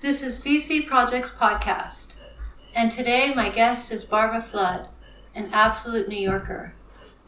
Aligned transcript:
This 0.00 0.22
is 0.22 0.40
VC 0.40 0.86
Projects 0.86 1.30
Podcast, 1.30 2.16
and 2.74 2.92
today 2.92 3.32
my 3.34 3.48
guest 3.48 3.90
is 3.90 4.04
Barbara 4.04 4.42
Flood, 4.42 4.88
an 5.34 5.50
absolute 5.52 6.08
New 6.08 6.18
Yorker 6.20 6.74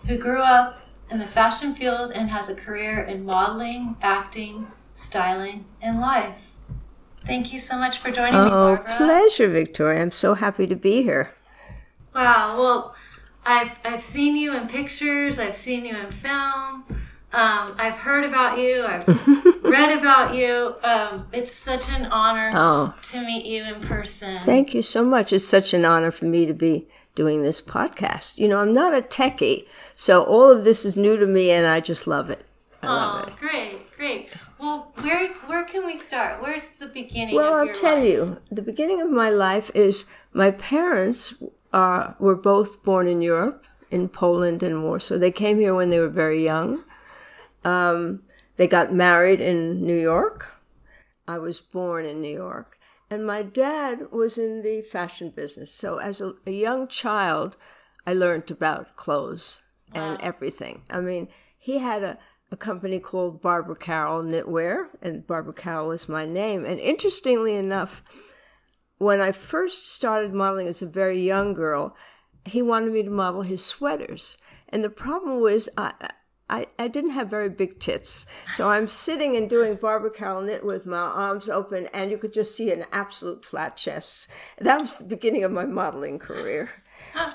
who 0.06 0.16
grew 0.16 0.40
up 0.40 0.80
in 1.10 1.18
the 1.18 1.26
fashion 1.26 1.74
field 1.74 2.12
and 2.12 2.30
has 2.30 2.48
a 2.48 2.54
career 2.54 3.00
in 3.02 3.24
modeling, 3.24 3.96
acting, 4.02 4.66
styling, 4.94 5.64
and 5.82 6.00
life. 6.00 6.38
Thank 7.26 7.52
you 7.52 7.58
so 7.58 7.76
much 7.76 7.98
for 7.98 8.10
joining 8.10 8.34
me, 8.44 8.50
Oh, 8.50 8.82
pleasure, 8.96 9.48
Victoria. 9.48 10.00
I'm 10.02 10.10
so 10.12 10.34
happy 10.34 10.66
to 10.66 10.76
be 10.76 11.02
here. 11.02 11.34
Wow. 12.14 12.56
Well, 12.58 12.94
I've 13.44 13.78
I've 13.84 14.02
seen 14.02 14.36
you 14.36 14.54
in 14.56 14.66
pictures. 14.68 15.38
I've 15.38 15.56
seen 15.56 15.84
you 15.84 15.96
in 15.96 16.10
film. 16.10 16.84
Um, 17.32 17.74
I've 17.78 17.94
heard 17.94 18.24
about 18.24 18.58
you. 18.58 18.82
I've 18.84 19.06
read 19.62 19.98
about 19.98 20.34
you. 20.34 20.74
Um, 20.82 21.26
it's 21.32 21.52
such 21.52 21.88
an 21.90 22.06
honor 22.06 22.50
Oh, 22.54 22.94
to 23.10 23.20
meet 23.20 23.44
you 23.44 23.64
in 23.64 23.80
person. 23.82 24.38
thank 24.44 24.72
you 24.74 24.80
so 24.82 25.04
much. 25.04 25.32
It's 25.32 25.44
such 25.44 25.74
an 25.74 25.84
honor 25.84 26.10
for 26.10 26.24
me 26.24 26.46
to 26.46 26.54
be 26.54 26.88
doing 27.14 27.42
this 27.42 27.60
podcast. 27.60 28.38
You 28.38 28.48
know, 28.48 28.58
I'm 28.60 28.72
not 28.72 28.94
a 28.94 29.02
techie, 29.02 29.66
so 29.94 30.22
all 30.24 30.50
of 30.50 30.64
this 30.64 30.86
is 30.86 30.96
new 30.96 31.16
to 31.18 31.26
me, 31.26 31.50
and 31.50 31.66
I 31.66 31.80
just 31.80 32.06
love 32.06 32.30
it. 32.30 32.46
I 32.82 32.86
love 32.86 33.24
oh, 33.24 33.28
it. 33.28 33.36
great, 33.36 33.96
great. 33.96 34.30
Well, 34.58 34.92
where 35.02 35.28
where 35.48 35.64
can 35.64 35.84
we 35.84 35.96
start? 35.98 36.40
Where's 36.42 36.70
the 36.70 36.86
beginning? 36.86 37.34
Well, 37.36 37.52
I'll 37.54 37.72
tell 37.74 37.96
life? 37.96 38.08
you, 38.08 38.38
the 38.50 38.62
beginning 38.62 39.02
of 39.02 39.10
my 39.10 39.28
life 39.30 39.70
is 39.74 40.06
my 40.32 40.50
parents 40.50 41.34
uh, 41.72 42.14
were 42.18 42.34
both 42.36 42.82
born 42.82 43.06
in 43.06 43.20
Europe, 43.20 43.66
in 43.90 44.08
Poland 44.08 44.62
and 44.62 44.82
Warsaw. 44.82 45.18
They 45.18 45.30
came 45.30 45.58
here 45.60 45.74
when 45.74 45.90
they 45.90 45.98
were 46.00 46.08
very 46.08 46.42
young. 46.42 46.84
Um, 47.64 48.22
they 48.56 48.66
got 48.66 48.92
married 48.92 49.40
in 49.40 49.84
New 49.84 49.98
York. 49.98 50.52
I 51.26 51.38
was 51.38 51.60
born 51.60 52.04
in 52.04 52.20
New 52.20 52.34
York. 52.34 52.78
And 53.10 53.26
my 53.26 53.42
dad 53.42 54.12
was 54.12 54.36
in 54.36 54.62
the 54.62 54.82
fashion 54.82 55.30
business. 55.30 55.72
So 55.72 55.98
as 55.98 56.20
a, 56.20 56.34
a 56.46 56.50
young 56.50 56.88
child, 56.88 57.56
I 58.06 58.12
learned 58.14 58.50
about 58.50 58.96
clothes 58.96 59.62
and 59.94 60.20
everything. 60.20 60.82
I 60.90 61.00
mean, 61.00 61.28
he 61.56 61.78
had 61.78 62.02
a, 62.02 62.18
a 62.50 62.56
company 62.56 62.98
called 62.98 63.40
Barbara 63.40 63.76
Carroll 63.76 64.22
Knitwear, 64.22 64.88
and 65.00 65.26
Barbara 65.26 65.54
Carroll 65.54 65.88
was 65.88 66.08
my 66.08 66.26
name. 66.26 66.64
And 66.64 66.78
interestingly 66.80 67.54
enough, 67.54 68.02
when 68.98 69.20
I 69.20 69.32
first 69.32 69.90
started 69.90 70.34
modeling 70.34 70.66
as 70.66 70.82
a 70.82 70.86
very 70.86 71.20
young 71.20 71.54
girl, 71.54 71.96
he 72.44 72.62
wanted 72.62 72.92
me 72.92 73.02
to 73.02 73.10
model 73.10 73.42
his 73.42 73.64
sweaters. 73.64 74.38
And 74.68 74.84
the 74.84 74.90
problem 74.90 75.40
was, 75.40 75.68
I, 75.76 75.92
I, 76.50 76.66
I 76.78 76.88
didn't 76.88 77.10
have 77.10 77.28
very 77.28 77.50
big 77.50 77.78
tits. 77.78 78.26
So 78.54 78.70
I'm 78.70 78.86
sitting 78.86 79.36
and 79.36 79.50
doing 79.50 79.74
Barbara 79.74 80.10
Carroll 80.10 80.42
knit 80.42 80.64
with 80.64 80.86
my 80.86 80.96
arms 80.96 81.48
open, 81.48 81.88
and 81.92 82.10
you 82.10 82.16
could 82.16 82.32
just 82.32 82.56
see 82.56 82.72
an 82.72 82.86
absolute 82.90 83.44
flat 83.44 83.76
chest. 83.76 84.28
That 84.58 84.80
was 84.80 84.98
the 84.98 85.04
beginning 85.04 85.44
of 85.44 85.52
my 85.52 85.66
modeling 85.66 86.18
career. 86.18 86.70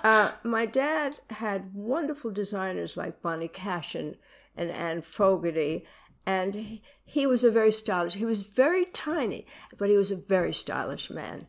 Uh, 0.04 0.32
my 0.44 0.66
dad 0.66 1.20
had 1.30 1.74
wonderful 1.74 2.30
designers 2.30 2.96
like 2.96 3.22
Bonnie 3.22 3.48
Cash 3.48 3.96
and, 3.96 4.16
Anne 4.56 5.02
Fogarty, 5.02 5.86
and 6.26 6.54
he, 6.54 6.84
he 7.04 7.26
was 7.26 7.44
a 7.44 7.52
very 7.52 7.72
stylish. 7.72 8.14
He 8.14 8.26
was 8.26 8.44
very 8.44 8.86
tiny, 8.86 9.48
but 9.78 9.90
he 9.90 9.98
was 9.98 10.12
a 10.12 10.16
very 10.16 10.54
stylish 10.54 11.10
man. 11.10 11.48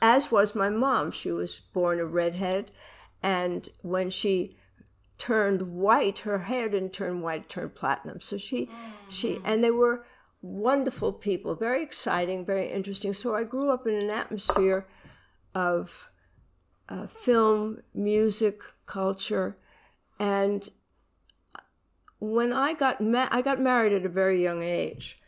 As 0.00 0.30
was 0.30 0.54
my 0.54 0.68
mom. 0.68 1.10
She 1.10 1.32
was 1.32 1.60
born 1.72 1.98
a 1.98 2.06
redhead, 2.06 2.70
and 3.22 3.68
when 3.82 4.10
she 4.10 4.56
turned 5.18 5.62
white, 5.62 6.20
her 6.20 6.38
hair 6.38 6.68
didn't 6.68 6.92
turn 6.92 7.20
white; 7.20 7.42
it 7.42 7.48
turned 7.48 7.74
platinum. 7.74 8.20
So 8.20 8.38
she, 8.38 8.72
she, 9.08 9.40
and 9.44 9.62
they 9.62 9.70
were 9.70 10.04
wonderful 10.40 11.12
people, 11.12 11.54
very 11.54 11.82
exciting, 11.82 12.44
very 12.44 12.70
interesting. 12.70 13.12
So 13.12 13.34
I 13.34 13.44
grew 13.44 13.70
up 13.70 13.86
in 13.86 13.94
an 13.94 14.10
atmosphere 14.10 14.86
of 15.54 16.08
uh, 16.88 17.06
film, 17.06 17.82
music, 17.94 18.62
culture, 18.86 19.58
and 20.18 20.68
when 22.20 22.52
I 22.52 22.72
got 22.74 23.00
ma- 23.00 23.28
I 23.30 23.42
got 23.42 23.60
married 23.60 23.92
at 23.92 24.06
a 24.06 24.08
very 24.08 24.42
young 24.42 24.62
age, 24.62 25.18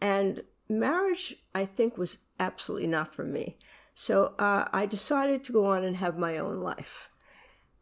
and 0.00 0.42
marriage 0.68 1.34
I 1.54 1.64
think 1.64 1.96
was 1.96 2.18
absolutely 2.38 2.86
not 2.86 3.14
for 3.14 3.24
me. 3.24 3.58
So 3.94 4.34
uh, 4.38 4.68
I 4.72 4.86
decided 4.86 5.42
to 5.44 5.52
go 5.52 5.66
on 5.66 5.84
and 5.84 5.96
have 5.96 6.16
my 6.16 6.38
own 6.38 6.60
life, 6.60 7.10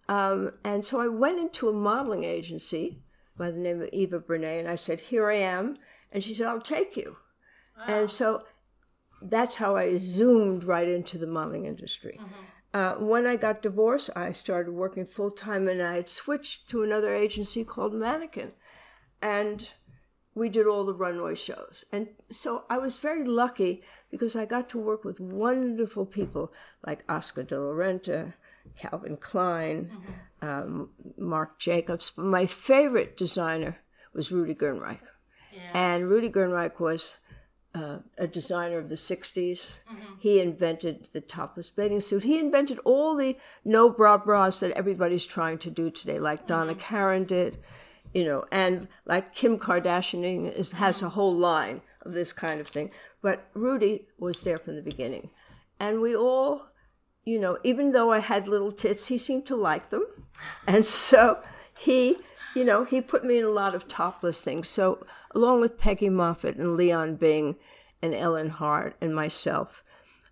um, 0.08 0.52
and 0.64 0.84
so 0.84 1.00
I 1.00 1.08
went 1.08 1.38
into 1.38 1.68
a 1.68 1.72
modeling 1.72 2.24
agency 2.24 3.02
by 3.36 3.50
the 3.50 3.58
name 3.58 3.82
of 3.82 3.88
Eva 3.92 4.20
Bernay, 4.20 4.58
and 4.58 4.68
I 4.68 4.76
said, 4.76 5.00
"Here 5.00 5.30
I 5.30 5.36
am," 5.36 5.76
and 6.12 6.22
she 6.22 6.32
said, 6.34 6.46
"I'll 6.46 6.60
take 6.60 6.96
you," 6.96 7.16
and 7.86 8.10
so 8.10 8.42
that's 9.22 9.56
how 9.56 9.76
I 9.76 9.96
zoomed 9.98 10.64
right 10.64 10.88
into 10.88 11.18
the 11.18 11.26
modeling 11.26 11.64
industry. 11.66 12.18
Uh, 12.74 12.94
when 12.96 13.26
I 13.26 13.36
got 13.36 13.62
divorced, 13.62 14.10
I 14.14 14.32
started 14.32 14.72
working 14.72 15.06
full 15.06 15.30
time 15.30 15.66
and 15.66 15.82
I 15.82 15.94
had 15.94 16.08
switched 16.08 16.68
to 16.70 16.82
another 16.82 17.14
agency 17.14 17.64
called 17.64 17.94
Mannequin. 17.94 18.52
And 19.22 19.72
we 20.34 20.50
did 20.50 20.66
all 20.66 20.84
the 20.84 20.92
runway 20.92 21.34
shows. 21.36 21.86
And 21.90 22.08
so 22.30 22.64
I 22.68 22.76
was 22.76 22.98
very 22.98 23.24
lucky 23.24 23.82
because 24.10 24.36
I 24.36 24.44
got 24.44 24.68
to 24.70 24.78
work 24.78 25.04
with 25.04 25.18
wonderful 25.18 26.04
people 26.04 26.52
like 26.86 27.02
Oscar 27.08 27.44
de 27.44 27.58
la 27.58 27.72
Renta, 27.72 28.34
Calvin 28.78 29.16
Klein, 29.16 29.90
um, 30.42 30.90
Marc 31.16 31.58
Jacobs. 31.58 32.12
My 32.16 32.46
favorite 32.46 33.16
designer 33.16 33.78
was 34.12 34.32
Rudi 34.32 34.54
Gernreich. 34.54 35.00
And 35.74 36.08
Rudi 36.08 36.28
Gernreich 36.28 36.78
was 36.78 37.16
uh, 37.74 37.98
a 38.16 38.26
designer 38.26 38.78
of 38.78 38.88
the 38.88 38.94
60s. 38.94 39.76
He 40.18 40.40
invented 40.40 41.08
the 41.12 41.20
topless 41.20 41.70
bathing 41.70 42.00
suit. 42.00 42.22
He 42.22 42.38
invented 42.38 42.78
all 42.84 43.16
the 43.16 43.36
no 43.64 43.90
bra 43.90 44.18
bras 44.18 44.60
that 44.60 44.72
everybody's 44.72 45.26
trying 45.26 45.58
to 45.58 45.70
do 45.70 45.90
today, 45.90 46.18
like 46.18 46.46
Donna 46.46 46.74
Karan 46.74 47.24
did, 47.24 47.58
you 48.14 48.24
know, 48.24 48.44
and 48.50 48.88
like 49.04 49.34
Kim 49.34 49.58
Kardashian 49.58 50.50
is, 50.50 50.72
has 50.72 51.02
a 51.02 51.10
whole 51.10 51.34
line 51.34 51.82
of 52.02 52.12
this 52.12 52.32
kind 52.32 52.60
of 52.60 52.68
thing. 52.68 52.90
But 53.20 53.48
Rudi 53.54 54.06
was 54.18 54.42
there 54.42 54.58
from 54.58 54.76
the 54.76 54.82
beginning. 54.82 55.30
And 55.78 56.00
we 56.00 56.16
all, 56.16 56.68
you 57.26 57.38
know, 57.38 57.58
even 57.64 57.90
though 57.90 58.12
I 58.12 58.20
had 58.20 58.48
little 58.48 58.72
tits, 58.72 59.08
he 59.08 59.18
seemed 59.18 59.44
to 59.46 59.56
like 59.56 59.90
them. 59.90 60.06
And 60.66 60.86
so 60.86 61.40
he, 61.78 62.18
you 62.54 62.62
know, 62.62 62.84
he 62.84 63.00
put 63.00 63.24
me 63.24 63.38
in 63.38 63.44
a 63.44 63.50
lot 63.50 63.74
of 63.74 63.88
topless 63.88 64.44
things. 64.44 64.68
So 64.68 65.04
along 65.34 65.60
with 65.60 65.78
Peggy 65.78 66.10
Moffitt 66.10 66.56
and 66.56 66.76
Leon 66.76 67.16
Bing 67.16 67.56
and 68.02 68.14
Ellen 68.14 68.50
Hart 68.50 68.96
and 69.00 69.14
myself, 69.14 69.82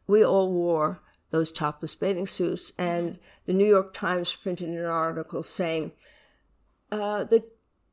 we 0.06 0.22
all 0.22 0.52
wore 0.52 1.00
those 1.30 1.50
topless 1.50 1.94
bathing 1.94 2.26
suits. 2.26 2.74
And 2.78 3.18
the 3.46 3.54
New 3.54 3.66
York 3.66 3.94
Times 3.94 4.34
printed 4.34 4.68
an 4.68 4.84
article 4.84 5.42
saying, 5.42 5.92
uh, 6.92 7.24
the 7.24 7.44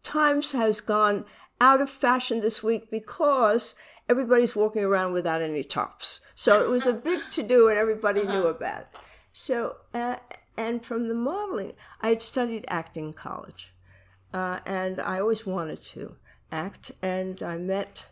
Times 0.03 0.51
has 0.51 0.81
gone 0.81 1.25
out 1.61 1.79
of 1.79 1.89
fashion 1.89 2.41
this 2.41 2.61
week 2.61 2.91
because 2.91 3.75
everybody's 4.11 4.55
walking 4.55 4.83
around 4.83 5.13
without 5.13 5.41
any 5.41 5.63
tops. 5.63 6.19
So 6.35 6.61
it 6.63 6.69
was 6.69 6.85
a 6.85 6.93
big 6.93 7.21
to 7.31 7.43
do, 7.43 7.69
and 7.69 7.77
everybody 7.77 8.23
knew 8.23 8.45
about 8.45 8.81
it. 8.81 8.87
So, 9.31 9.77
uh, 9.93 10.17
and 10.57 10.85
from 10.85 11.07
the 11.07 11.15
modeling, 11.15 11.73
I 12.01 12.09
had 12.09 12.21
studied 12.21 12.65
acting 12.67 13.07
in 13.07 13.13
college, 13.13 13.73
uh, 14.33 14.59
and 14.65 14.99
I 14.99 15.19
always 15.19 15.45
wanted 15.45 15.81
to 15.93 16.15
act. 16.51 16.91
And 17.01 17.41
I 17.41 17.57
met 17.57 18.05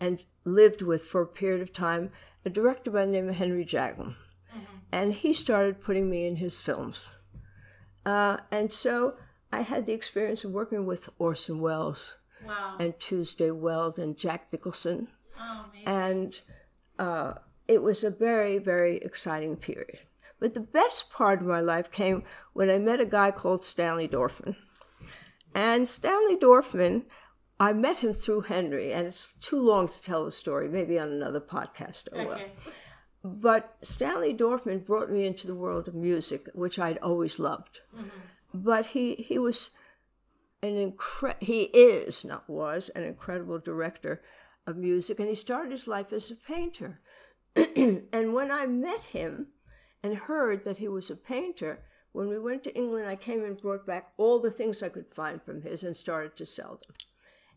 and 0.00 0.24
lived 0.44 0.80
with 0.82 1.04
for 1.04 1.20
a 1.20 1.26
period 1.26 1.60
of 1.60 1.72
time 1.72 2.10
a 2.44 2.50
director 2.50 2.90
by 2.90 3.04
the 3.04 3.12
name 3.12 3.28
of 3.28 3.36
Henry 3.36 3.64
Jaglom, 3.64 4.16
and 4.90 5.12
he 5.12 5.32
started 5.32 5.84
putting 5.86 6.08
me 6.10 6.26
in 6.26 6.36
his 6.36 6.58
films. 6.58 7.14
Uh, 8.04 8.38
and 8.50 8.72
so 8.72 9.14
I 9.52 9.60
had 9.60 9.86
the 9.86 9.92
experience 9.92 10.44
of 10.44 10.50
working 10.52 10.86
with 10.86 11.10
Orson 11.18 11.60
Welles 11.60 12.16
Wow. 12.44 12.76
and 12.80 12.98
Tuesday 12.98 13.52
Weld 13.52 13.98
and 13.98 14.16
Jack 14.16 14.48
Nicholson. 14.52 15.08
Oh. 15.40 15.66
And 15.86 16.40
uh, 16.98 17.34
it 17.68 17.82
was 17.82 18.04
a 18.04 18.10
very, 18.10 18.58
very 18.58 18.96
exciting 18.98 19.56
period. 19.56 20.00
But 20.40 20.54
the 20.54 20.60
best 20.60 21.12
part 21.12 21.40
of 21.40 21.46
my 21.46 21.60
life 21.60 21.90
came 21.90 22.24
when 22.52 22.68
I 22.68 22.78
met 22.78 23.00
a 23.00 23.06
guy 23.06 23.30
called 23.30 23.64
Stanley 23.64 24.08
Dorfman. 24.08 24.56
And 25.54 25.88
Stanley 25.88 26.36
Dorfman, 26.36 27.06
I 27.60 27.72
met 27.72 27.98
him 27.98 28.12
through 28.12 28.42
Henry, 28.42 28.92
and 28.92 29.06
it's 29.06 29.34
too 29.34 29.60
long 29.60 29.88
to 29.88 30.02
tell 30.02 30.24
the 30.24 30.30
story, 30.30 30.68
maybe 30.68 30.98
on 30.98 31.10
another 31.10 31.40
podcast. 31.40 32.08
Oh, 32.12 32.26
well. 32.26 32.32
Okay. 32.32 32.52
But 33.22 33.76
Stanley 33.82 34.34
Dorfman 34.34 34.84
brought 34.84 35.10
me 35.10 35.26
into 35.26 35.46
the 35.46 35.54
world 35.54 35.86
of 35.86 35.94
music, 35.94 36.48
which 36.54 36.78
I'd 36.78 36.98
always 36.98 37.38
loved. 37.38 37.80
But 38.52 38.86
he, 38.86 39.14
he 39.14 39.38
was 39.38 39.70
an 40.60 40.92
incre- 40.92 41.40
he 41.40 41.64
is, 41.64 42.24
not 42.24 42.48
was, 42.48 42.88
an 42.90 43.04
incredible 43.04 43.60
director 43.60 44.20
of 44.66 44.76
music, 44.76 45.18
and 45.18 45.28
he 45.28 45.34
started 45.34 45.72
his 45.72 45.86
life 45.86 46.12
as 46.12 46.30
a 46.30 46.36
painter. 46.36 47.00
and 47.56 48.32
when 48.32 48.50
I 48.50 48.66
met 48.66 49.04
him 49.04 49.48
and 50.02 50.16
heard 50.16 50.64
that 50.64 50.78
he 50.78 50.88
was 50.88 51.10
a 51.10 51.16
painter, 51.16 51.84
when 52.12 52.28
we 52.28 52.38
went 52.38 52.62
to 52.64 52.76
England, 52.76 53.08
I 53.08 53.16
came 53.16 53.44
and 53.44 53.60
brought 53.60 53.86
back 53.86 54.12
all 54.16 54.38
the 54.38 54.50
things 54.50 54.82
I 54.82 54.88
could 54.88 55.14
find 55.14 55.42
from 55.42 55.62
his 55.62 55.82
and 55.82 55.96
started 55.96 56.36
to 56.36 56.46
sell 56.46 56.80
them. 56.86 56.94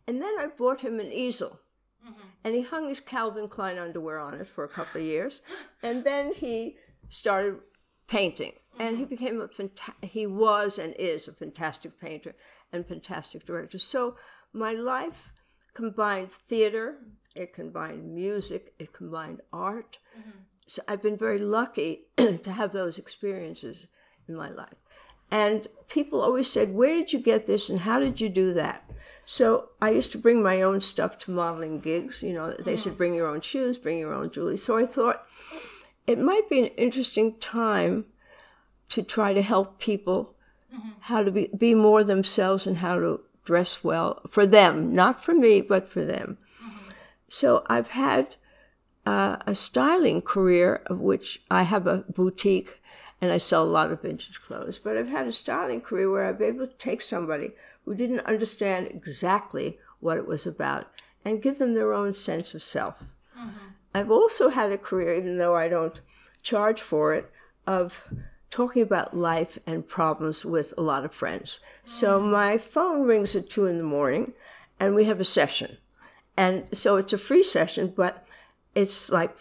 And 0.07 0.21
then 0.21 0.35
I 0.39 0.47
bought 0.47 0.81
him 0.81 0.99
an 0.99 1.11
easel 1.11 1.59
mm-hmm. 2.05 2.27
And 2.43 2.55
he 2.55 2.61
hung 2.61 2.87
his 2.87 2.99
Calvin 2.99 3.47
Klein 3.47 3.77
underwear 3.77 4.19
on 4.19 4.35
it 4.35 4.47
for 4.47 4.63
a 4.63 4.69
couple 4.69 5.01
of 5.01 5.07
years. 5.07 5.41
And 5.83 6.03
then 6.03 6.33
he 6.33 6.77
started 7.09 7.59
painting. 8.07 8.53
And 8.79 8.97
he 8.97 9.03
mm-hmm. 9.03 9.09
became 9.09 9.41
a 9.41 9.47
fanta- 9.47 10.03
he 10.03 10.27
was 10.27 10.77
and 10.77 10.93
is 10.97 11.27
a 11.27 11.33
fantastic 11.33 11.99
painter 11.99 12.35
and 12.71 12.87
fantastic 12.87 13.45
director. 13.45 13.77
So 13.77 14.15
my 14.53 14.73
life 14.73 15.31
combined 15.75 16.31
theater, 16.31 16.97
it 17.35 17.53
combined 17.53 18.15
music, 18.15 18.73
it 18.79 18.93
combined 18.93 19.41
art. 19.53 19.99
Mm-hmm. 20.17 20.39
So 20.65 20.81
I've 20.87 21.03
been 21.03 21.17
very 21.17 21.37
lucky 21.37 22.05
to 22.17 22.51
have 22.51 22.71
those 22.71 22.97
experiences 22.97 23.85
in 24.27 24.35
my 24.35 24.49
life. 24.49 24.73
And 25.29 25.67
people 25.87 26.21
always 26.21 26.51
said, 26.51 26.73
Where 26.73 26.95
did 26.95 27.13
you 27.13 27.19
get 27.19 27.45
this 27.45 27.69
and 27.69 27.81
how 27.81 27.99
did 27.99 28.19
you 28.19 28.29
do 28.29 28.53
that? 28.53 28.89
So 29.25 29.69
I 29.81 29.89
used 29.89 30.11
to 30.13 30.17
bring 30.17 30.41
my 30.41 30.61
own 30.61 30.81
stuff 30.81 31.17
to 31.19 31.31
modeling 31.31 31.79
gigs. 31.79 32.23
You 32.23 32.33
know, 32.33 32.51
they 32.51 32.77
said, 32.77 32.91
mm-hmm. 32.91 32.97
Bring 32.97 33.13
your 33.15 33.27
own 33.27 33.41
shoes, 33.41 33.77
bring 33.77 33.97
your 33.97 34.13
own 34.13 34.31
jewelry. 34.31 34.57
So 34.57 34.77
I 34.77 34.85
thought 34.85 35.25
it 36.07 36.19
might 36.19 36.47
be 36.49 36.59
an 36.59 36.71
interesting 36.77 37.37
time 37.39 38.05
to 38.89 39.01
try 39.01 39.33
to 39.33 39.41
help 39.41 39.79
people 39.79 40.35
mm-hmm. 40.73 40.89
how 41.01 41.23
to 41.23 41.31
be, 41.31 41.49
be 41.57 41.73
more 41.73 42.03
themselves 42.03 42.67
and 42.67 42.77
how 42.77 42.99
to 42.99 43.21
dress 43.45 43.83
well 43.83 44.21
for 44.27 44.45
them, 44.45 44.93
not 44.93 45.23
for 45.23 45.33
me, 45.33 45.61
but 45.61 45.87
for 45.87 46.03
them. 46.03 46.37
So 47.29 47.63
I've 47.67 47.89
had 47.89 48.35
uh, 49.05 49.37
a 49.45 49.55
styling 49.55 50.21
career 50.21 50.81
of 50.87 50.99
which 50.99 51.41
I 51.49 51.63
have 51.63 51.87
a 51.87 52.05
boutique 52.09 52.81
and 53.21 53.31
I 53.31 53.37
sell 53.37 53.63
a 53.63 53.65
lot 53.65 53.91
of 53.91 54.01
vintage 54.01 54.41
clothes. 54.41 54.77
But 54.77 54.97
I've 54.97 55.09
had 55.09 55.27
a 55.27 55.31
styling 55.31 55.81
career 55.81 56.11
where 56.11 56.25
I've 56.25 56.39
been 56.39 56.55
able 56.55 56.67
to 56.67 56.77
take 56.77 57.01
somebody 57.01 57.51
who 57.85 57.95
didn't 57.95 58.21
understand 58.21 58.87
exactly 58.87 59.79
what 59.99 60.17
it 60.17 60.27
was 60.27 60.45
about 60.45 60.85
and 61.23 61.41
give 61.41 61.57
them 61.57 61.73
their 61.73 61.93
own 61.93 62.13
sense 62.13 62.53
of 62.53 62.61
self. 62.61 63.03
I've 63.93 64.11
also 64.11 64.49
had 64.49 64.71
a 64.71 64.77
career, 64.77 65.15
even 65.15 65.37
though 65.37 65.55
I 65.55 65.69
don't 65.69 66.01
charge 66.43 66.81
for 66.81 67.13
it, 67.13 67.31
of 67.65 68.13
talking 68.55 68.81
about 68.81 69.13
life 69.13 69.57
and 69.67 69.85
problems 69.85 70.45
with 70.45 70.73
a 70.77 70.81
lot 70.81 71.03
of 71.03 71.13
friends. 71.13 71.59
So 71.83 72.21
mm. 72.21 72.31
my 72.31 72.57
phone 72.57 73.05
rings 73.05 73.35
at 73.35 73.49
two 73.49 73.65
in 73.65 73.77
the 73.77 73.83
morning 73.83 74.31
and 74.79 74.95
we 74.95 75.03
have 75.05 75.19
a 75.19 75.25
session. 75.25 75.75
And 76.37 76.65
so 76.71 76.95
it's 76.95 77.11
a 77.11 77.17
free 77.17 77.43
session, 77.43 77.91
but 77.93 78.25
it's 78.73 79.09
like 79.09 79.35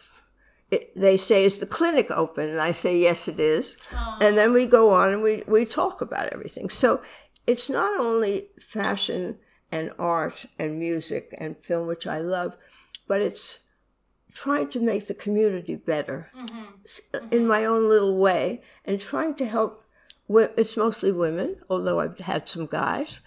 it, 0.73 0.91
they 0.97 1.17
say, 1.17 1.45
Is 1.45 1.61
the 1.61 1.67
clinic 1.67 2.11
open? 2.11 2.49
And 2.49 2.61
I 2.61 2.73
say, 2.73 2.99
Yes, 2.99 3.29
it 3.29 3.39
is. 3.39 3.77
And 4.21 4.37
then 4.37 4.53
we 4.53 4.67
go 4.67 4.91
on 4.91 5.11
and 5.11 5.23
we, 5.23 5.45
we 5.47 5.65
talk 5.65 6.01
about 6.01 6.33
everything. 6.33 6.69
So 6.69 7.01
it's 7.47 7.71
not 7.71 8.01
only 8.01 8.49
fashion 8.59 9.39
and 9.71 9.93
art 9.97 10.47
and 10.59 10.77
music 10.77 11.33
and 11.39 11.57
film, 11.59 11.87
which 11.87 12.09
I 12.09 12.19
love, 12.19 12.57
but 13.07 13.21
it's 13.21 13.64
trying 14.35 14.69
to 14.69 14.81
make 14.81 15.07
the 15.07 15.15
community 15.15 15.77
better 15.77 16.31
mm-hmm. 16.37 16.65
s- 16.85 17.01
uh, 17.15 17.21
in 17.31 17.47
my 17.47 17.65
own 17.65 17.89
little 17.89 18.17
way 18.19 18.61
and 18.85 19.01
trying 19.01 19.35
to 19.37 19.47
help. 19.47 19.83
It's 20.29 20.77
mostly 20.77 21.13
women, 21.13 21.57
although 21.69 22.01
I've 22.01 22.19
had 22.19 22.49
some 22.49 22.67
guys 22.67 23.21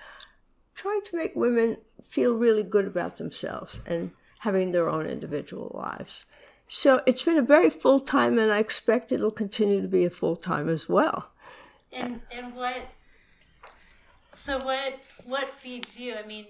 trying 0.78 1.02
to 1.02 1.18
make 1.18 1.36
women 1.36 1.78
feel 2.04 2.36
really 2.36 2.64
good 2.64 2.86
about 2.86 3.18
themselves 3.18 3.82
and 3.86 4.12
having 4.40 4.72
their 4.72 4.90
own 4.90 5.06
individual 5.06 5.72
lives. 5.74 6.26
So 6.68 7.02
it's 7.06 7.24
been 7.24 7.38
a 7.38 7.42
very 7.42 7.70
full 7.70 8.00
time, 8.00 8.38
and 8.38 8.52
I 8.52 8.60
expect 8.60 9.12
it'll 9.12 9.32
continue 9.32 9.82
to 9.82 9.88
be 9.88 10.06
a 10.06 10.10
full 10.10 10.36
time 10.36 10.70
as 10.70 10.88
well. 10.88 11.32
And 11.92 12.22
and 12.32 12.56
what? 12.56 12.82
So 14.36 14.60
what 14.60 15.00
what 15.26 15.50
feeds 15.50 15.98
you? 16.00 16.16
I 16.16 16.26
mean, 16.26 16.46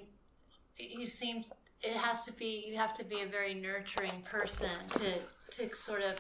you 0.78 1.06
seem 1.06 1.44
it 1.82 1.96
has 1.96 2.26
to 2.26 2.34
be 2.34 2.66
you 2.68 2.78
have 2.78 2.94
to 2.96 3.04
be 3.04 3.22
a 3.22 3.26
very 3.26 3.54
nurturing 3.54 4.24
person 4.24 4.70
to 4.94 5.14
to 5.52 5.76
sort 5.76 6.02
of 6.02 6.16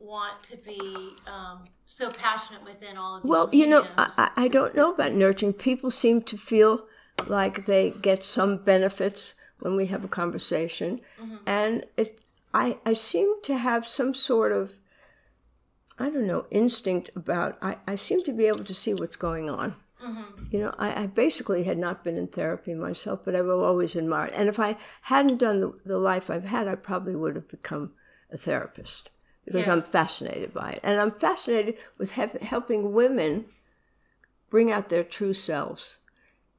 want 0.00 0.42
to 0.44 0.56
be 0.58 1.10
um, 1.26 1.64
so 1.86 2.10
passionate 2.10 2.64
within 2.64 2.96
all 2.96 3.16
of 3.16 3.22
these. 3.22 3.30
Well, 3.30 3.48
you 3.52 3.66
know. 3.66 3.86
I, 3.96 4.12
I 4.16 4.44
I 4.44 4.48
don't 4.48 4.74
know 4.74 4.92
about 4.92 5.12
nurturing. 5.12 5.52
People 5.52 5.90
seem 5.90 6.22
to 6.22 6.36
feel 6.36 6.86
like 7.26 7.66
they 7.66 7.90
get 7.90 8.24
some 8.24 8.58
benefits 8.58 9.34
when 9.60 9.76
we 9.76 9.86
have 9.86 10.04
a 10.04 10.08
conversation, 10.08 11.00
and 11.46 11.84
it. 11.96 12.20
I, 12.54 12.78
I 12.86 12.94
seem 12.94 13.42
to 13.42 13.58
have 13.58 13.86
some 13.86 14.14
sort 14.14 14.52
of, 14.52 14.72
I 15.98 16.08
don't 16.08 16.26
know, 16.26 16.46
instinct 16.50 17.10
about. 17.14 17.58
I, 17.60 17.76
I 17.86 17.94
seem 17.96 18.22
to 18.22 18.32
be 18.32 18.46
able 18.46 18.64
to 18.64 18.74
see 18.74 18.94
what's 18.94 19.16
going 19.16 19.50
on. 19.50 19.74
You 20.50 20.60
know, 20.60 20.74
I, 20.78 21.02
I 21.02 21.06
basically 21.06 21.64
had 21.64 21.78
not 21.78 22.02
been 22.04 22.16
in 22.16 22.28
therapy 22.28 22.74
myself, 22.74 23.22
but 23.24 23.36
I've 23.36 23.48
always 23.48 23.94
admired. 23.96 24.30
And 24.34 24.48
if 24.48 24.58
I 24.58 24.76
hadn't 25.02 25.38
done 25.38 25.60
the, 25.60 25.72
the 25.84 25.98
life 25.98 26.30
I've 26.30 26.44
had, 26.46 26.66
I 26.66 26.74
probably 26.74 27.14
would 27.14 27.34
have 27.36 27.48
become 27.48 27.92
a 28.32 28.36
therapist 28.38 29.10
because 29.44 29.66
Yeah. 29.66 29.74
I'm 29.74 29.82
fascinated 29.82 30.54
by 30.54 30.70
it. 30.70 30.80
And 30.82 30.98
I'm 31.00 31.10
fascinated 31.12 31.76
with 31.98 32.12
hep- 32.12 32.40
helping 32.40 32.92
women 32.92 33.46
bring 34.50 34.72
out 34.72 34.88
their 34.88 35.04
true 35.04 35.34
selves 35.34 35.98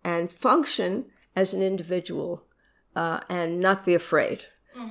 and 0.04 0.32
function 0.32 1.06
as 1.36 1.54
an 1.54 1.64
individual 1.64 2.44
uh, 2.96 3.22
and 3.30 3.60
not 3.60 3.86
be 3.86 3.96
afraid. 3.96 4.46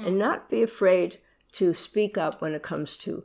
And 0.05 0.19
not 0.19 0.51
be 0.51 0.63
afraid 0.63 1.17
to 1.53 1.73
speak 1.73 2.19
up 2.19 2.43
when 2.43 2.53
it 2.53 2.63
comes 2.63 2.95
to 2.99 3.25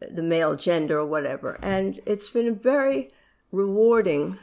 the 0.00 0.22
male 0.24 0.56
gender 0.56 0.98
or 0.98 1.06
whatever. 1.06 1.56
And 1.62 2.00
it's 2.04 2.28
been 2.28 2.48
a 2.48 2.52
very 2.52 3.12
rewarding 3.54 4.38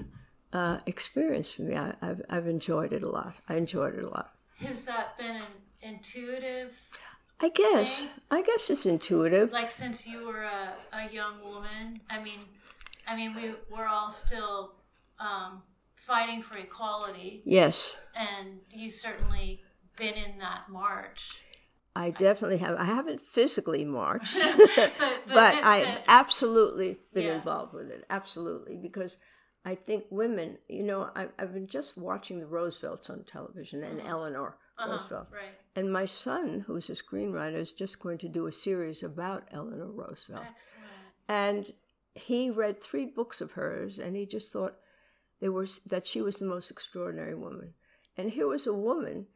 uh, 0.53 0.77
experience 0.85 1.51
for 1.51 1.63
me. 1.63 1.75
I, 1.75 1.93
I've, 2.01 2.21
I've 2.29 2.47
enjoyed 2.47 2.93
it 2.93 3.03
a 3.03 3.09
lot. 3.09 3.35
I 3.47 3.55
enjoyed 3.55 3.95
it 3.99 4.05
a 4.05 4.09
lot. 4.09 4.31
has 4.59 4.85
that 4.85 5.17
been 5.17 5.35
an 5.37 5.43
intuitive? 5.81 6.77
I 7.39 7.49
guess. 7.49 8.07
I 8.29 8.41
guess 8.43 8.69
it's 8.69 8.85
intuitive. 8.85 9.51
Like 9.51 9.71
since 9.71 10.05
you 10.05 10.27
were 10.27 10.43
a, 10.43 10.73
a 10.93 11.09
young 11.11 11.43
woman, 11.43 11.99
I 12.09 12.21
mean, 12.21 12.39
I 13.07 13.15
mean 13.15 13.33
we 13.35 13.53
we're 13.71 13.87
all 13.87 14.11
still 14.11 14.75
um, 15.19 15.63
fighting 15.95 16.41
for 16.41 16.57
equality, 16.57 17.41
Yes. 17.45 17.97
and 18.15 18.59
you 18.71 18.89
certainly 18.91 19.61
been 19.97 20.13
in 20.13 20.37
that 20.39 20.63
march. 20.69 21.41
I 21.95 22.11
definitely 22.11 22.57
have. 22.59 22.77
I 22.77 22.85
haven't 22.85 23.19
physically 23.19 23.85
marched, 23.99 24.37
but, 24.75 24.93
but 25.27 25.51
just 25.53 25.65
I've 25.65 25.97
absolutely 26.07 26.97
been 27.13 27.25
Yeah. 27.25 27.35
involved 27.35 27.73
with 27.73 27.89
it. 27.89 28.05
Absolutely, 28.09 28.77
because 28.77 29.17
I 29.65 29.75
think 29.75 30.05
women. 30.09 30.57
You 30.69 30.83
know, 30.83 31.09
I, 31.15 31.27
I've 31.37 31.53
been 31.53 31.67
just 31.67 31.97
watching 31.97 32.39
the 32.39 32.47
Roosevelts 32.47 33.09
on 33.09 33.23
television 33.23 33.83
and 33.83 33.99
mm-hmm. 33.99 34.07
Eleanor 34.07 34.57
uh-huh, 34.77 34.91
Roosevelt, 34.91 35.27
right. 35.31 35.51
and 35.75 35.91
my 35.91 36.05
son, 36.05 36.63
who's 36.65 36.89
a 36.89 36.93
screenwriter, 36.93 37.55
is 37.55 37.71
just 37.71 37.99
going 37.99 38.17
to 38.19 38.29
do 38.29 38.47
a 38.47 38.51
series 38.51 39.03
about 39.03 39.47
Eleanor 39.51 39.91
Roosevelt. 39.91 40.45
Excellent. 40.47 40.87
and 41.27 41.73
he 42.13 42.49
read 42.49 42.81
three 42.81 43.05
books 43.05 43.39
of 43.39 43.51
hers 43.51 43.97
and 43.97 44.15
he 44.17 44.25
just 44.25 44.51
thought 44.51 44.75
they 45.39 45.47
were 45.47 45.65
that 45.85 46.05
she 46.05 46.21
was 46.21 46.37
the 46.37 46.45
most 46.45 46.69
extraordinary 46.69 47.33
woman 47.33 47.73
and 48.17 48.31
here 48.31 48.47
was 48.47 48.67
a 48.67 48.73
woman 48.73 49.27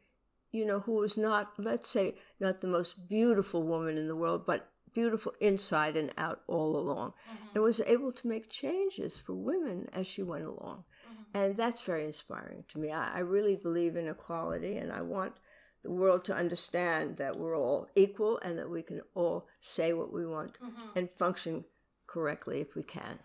you 0.52 0.64
know 0.64 0.80
who 0.80 0.92
was 0.92 1.16
not 1.16 1.52
let's 1.58 1.88
say 1.88 2.14
not 2.40 2.60
the 2.60 2.66
most 2.66 3.08
beautiful 3.08 3.62
woman 3.62 3.96
in 3.96 4.08
the 4.08 4.16
world 4.16 4.44
but 4.46 4.70
beautiful 4.96 5.34
inside 5.40 5.94
and 5.94 6.10
out 6.16 6.40
all 6.46 6.74
along 6.74 7.10
mm-hmm. 7.10 7.48
and 7.54 7.62
was 7.62 7.82
able 7.82 8.10
to 8.10 8.26
make 8.26 8.48
changes 8.48 9.14
for 9.14 9.34
women 9.34 9.86
as 9.92 10.06
she 10.06 10.22
went 10.22 10.44
along. 10.44 10.84
Mm-hmm. 11.06 11.38
And 11.38 11.56
that's 11.56 11.82
very 11.82 12.06
inspiring 12.06 12.64
to 12.68 12.78
me. 12.78 12.90
I, 12.90 13.16
I 13.16 13.18
really 13.18 13.56
believe 13.56 13.94
in 13.94 14.08
equality 14.08 14.78
and 14.78 14.90
i 14.90 15.02
want 15.02 15.34
the 15.82 15.90
world 15.90 16.24
to 16.24 16.34
understand 16.34 17.18
that 17.18 17.36
we're 17.36 17.56
all 17.56 17.88
equal 17.94 18.40
and 18.42 18.58
that 18.58 18.70
we 18.70 18.82
can 18.82 19.02
all 19.14 19.46
say 19.60 19.92
what 19.92 20.12
we 20.12 20.26
want 20.26 20.58
mm-hmm. 20.60 20.98
and 20.98 21.10
function 21.10 21.64
correctly 22.06 22.62
if 22.62 22.74
we 22.74 22.82
can. 22.82 23.18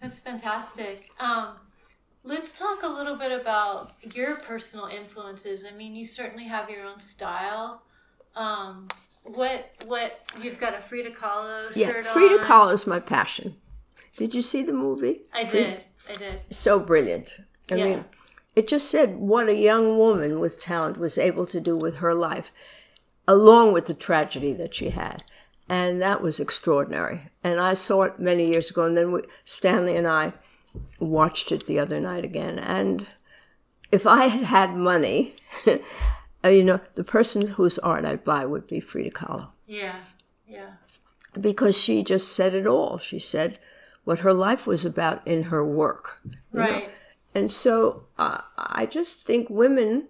That's 0.00 0.20
fantastic. 0.20 1.10
Um, 1.18 1.56
let's 2.24 2.52
talk 2.58 2.82
a 2.82 2.88
little 2.88 3.16
bit 3.16 3.32
about 3.32 3.92
your 4.14 4.36
personal 4.36 4.86
influences. 4.86 5.64
I 5.70 5.74
mean, 5.76 5.94
you 5.94 6.04
certainly 6.04 6.44
have 6.44 6.70
your 6.70 6.84
own 6.84 7.00
style. 7.00 7.82
Um, 8.36 8.88
what 9.24 9.70
what 9.86 10.20
you've 10.40 10.58
got 10.58 10.74
a 10.74 10.80
Frida 10.80 11.10
Kahlo 11.10 11.74
Yeah, 11.76 11.88
shirt 11.88 12.06
Frida 12.06 12.34
on. 12.40 12.44
Kahlo 12.44 12.72
is 12.72 12.86
my 12.86 12.98
passion. 13.00 13.56
Did 14.16 14.34
you 14.34 14.42
see 14.42 14.62
the 14.62 14.72
movie? 14.72 15.22
I 15.32 15.44
Frida- 15.46 15.70
did. 15.70 15.80
I 16.10 16.12
did. 16.14 16.40
So 16.54 16.80
brilliant. 16.80 17.38
I 17.70 17.76
Yeah. 17.76 17.84
mean, 17.84 18.04
it 18.56 18.68
just 18.68 18.90
said 18.90 19.16
what 19.18 19.48
a 19.48 19.54
young 19.54 19.96
woman 19.98 20.40
with 20.40 20.60
talent 20.60 20.98
was 20.98 21.18
able 21.18 21.46
to 21.46 21.60
do 21.60 21.76
with 21.76 21.96
her 21.96 22.14
life, 22.14 22.52
along 23.28 23.72
with 23.72 23.86
the 23.86 23.94
tragedy 23.94 24.52
that 24.54 24.74
she 24.74 24.90
had. 24.90 25.24
And 25.68 26.02
that 26.02 26.20
was 26.20 26.40
extraordinary. 26.40 27.28
And 27.44 27.60
I 27.60 27.74
saw 27.74 28.02
it 28.02 28.18
many 28.18 28.50
years 28.50 28.70
ago, 28.70 28.84
and 28.84 28.96
then 28.96 29.12
we, 29.12 29.22
Stanley 29.44 29.96
and 29.96 30.06
I 30.06 30.32
watched 31.00 31.52
it 31.52 31.66
the 31.66 31.78
other 31.78 32.00
night 32.00 32.24
again. 32.24 32.58
And 32.58 33.06
if 33.90 34.06
I 34.06 34.26
had 34.26 34.44
had 34.44 34.74
money, 34.74 35.34
uh, 36.44 36.48
you 36.48 36.62
know, 36.62 36.80
the 36.94 37.04
person 37.04 37.48
whose 37.48 37.78
art 37.78 38.04
I'd 38.04 38.24
buy 38.24 38.44
would 38.44 38.66
be 38.66 38.80
Frida 38.80 39.10
Kahlo. 39.10 39.48
Yeah. 39.66 39.96
Yeah. 40.46 40.72
because 41.40 41.78
she 41.78 42.02
just 42.02 42.34
said 42.34 42.54
it 42.54 42.66
all. 42.66 42.98
She 42.98 43.18
said 43.18 43.58
what 44.04 44.18
her 44.20 44.34
life 44.34 44.66
was 44.66 44.84
about 44.84 45.26
in 45.26 45.44
her 45.44 45.64
work. 45.64 46.20
you 46.24 46.30
know? 46.52 46.64
Right. 46.64 46.90
And 47.34 47.50
so 47.50 48.04
uh, 48.18 48.42
I 48.58 48.86
just 48.86 49.26
think 49.26 49.48
women 49.48 50.08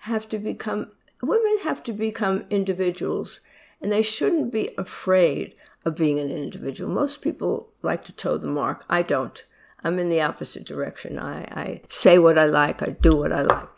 have 0.00 0.28
to 0.28 0.38
become 0.38 0.90
women 1.22 1.56
have 1.64 1.82
to 1.84 1.92
become 1.94 2.44
individuals 2.50 3.40
and 3.80 3.90
they 3.90 4.02
shouldn't 4.02 4.52
be 4.52 4.70
afraid 4.76 5.54
of 5.84 5.96
being 5.96 6.18
an 6.18 6.30
individual. 6.30 6.90
Most 6.90 7.22
people 7.22 7.70
like 7.82 8.04
to 8.04 8.12
toe 8.12 8.36
the 8.36 8.46
mark. 8.46 8.84
I 8.88 9.02
don't. 9.02 9.42
I'm 9.84 9.98
in 9.98 10.08
the 10.08 10.22
opposite 10.22 10.64
direction. 10.64 11.18
I, 11.18 11.42
I 11.42 11.80
say 11.88 12.18
what 12.18 12.38
I 12.38 12.46
like, 12.46 12.82
I 12.82 12.90
do 12.90 13.16
what 13.16 13.32
I 13.32 13.42
like. 13.42 13.68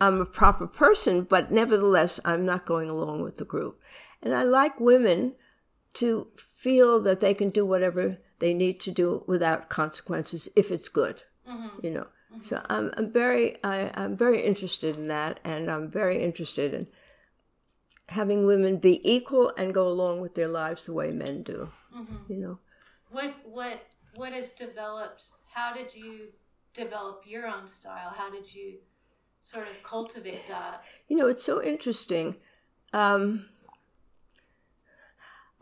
I'm 0.00 0.20
a 0.20 0.26
proper 0.26 0.66
person, 0.66 1.22
but 1.22 1.50
nevertheless, 1.50 2.20
I'm 2.24 2.44
not 2.44 2.66
going 2.66 2.90
along 2.90 3.22
with 3.22 3.36
the 3.36 3.44
group. 3.44 3.80
And 4.22 4.34
I 4.34 4.42
like 4.42 4.80
women 4.80 5.34
to 5.94 6.26
feel 6.36 7.00
that 7.00 7.20
they 7.20 7.32
can 7.34 7.50
do 7.50 7.64
whatever 7.64 8.18
they 8.40 8.52
need 8.52 8.80
to 8.80 8.90
do 8.90 9.24
without 9.26 9.68
consequences 9.68 10.48
if 10.56 10.70
it's 10.70 10.88
good, 10.88 11.22
mm-hmm. 11.48 11.68
you 11.82 11.90
know. 11.90 12.06
Mm-hmm. 12.32 12.42
So 12.42 12.60
I'm, 12.68 12.92
I'm 12.96 13.12
very 13.12 13.62
I, 13.62 13.90
I'm 13.94 14.16
very 14.16 14.42
interested 14.42 14.96
in 14.96 15.06
that, 15.06 15.40
and 15.44 15.70
I'm 15.70 15.88
very 15.88 16.22
interested 16.22 16.74
in 16.74 16.88
having 18.08 18.44
women 18.44 18.78
be 18.78 19.00
equal 19.10 19.52
and 19.56 19.72
go 19.72 19.88
along 19.88 20.20
with 20.20 20.34
their 20.34 20.48
lives 20.48 20.86
the 20.86 20.92
way 20.92 21.10
men 21.12 21.42
do. 21.42 21.70
Mm-hmm. 21.96 22.32
You 22.32 22.38
know, 22.40 22.58
what 23.10 23.34
what 23.44 23.86
what 24.16 24.32
has 24.32 24.50
developed? 24.50 25.24
How 25.54 25.72
did 25.72 25.94
you 25.94 26.30
develop 26.74 27.22
your 27.24 27.46
own 27.46 27.68
style? 27.68 28.12
How 28.16 28.28
did 28.28 28.52
you 28.52 28.78
sort 29.40 29.68
of 29.68 29.82
cultivate 29.84 30.48
that? 30.48 30.82
You 31.06 31.16
know, 31.16 31.28
it's 31.28 31.44
so 31.44 31.62
interesting. 31.62 32.36
Um, 32.92 33.46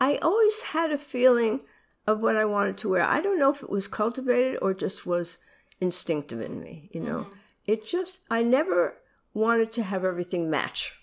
I 0.01 0.17
always 0.23 0.63
had 0.63 0.93
a 0.93 0.99
feeling 0.99 1.61
of 2.07 2.21
what 2.21 2.37
I 2.37 2.47
wanted 2.47 2.79
to 2.79 2.89
wear. 2.89 3.03
I 3.03 3.21
don't 3.21 3.39
know 3.39 3.53
if 3.53 3.63
it 3.63 3.69
was 3.69 3.87
cultivated 3.87 4.59
or 4.63 4.73
just 4.73 5.05
was 5.05 5.37
instinctive 5.79 6.41
in 6.41 6.59
me. 6.59 6.89
You 6.93 7.01
know, 7.03 7.19
mm-hmm. 7.19 7.39
it 7.67 7.87
just 7.87 8.21
I 8.31 8.43
never 8.43 8.97
wanted 9.35 9.73
to 9.73 9.83
have 9.83 10.07
everything 10.07 10.49
match. 10.49 10.95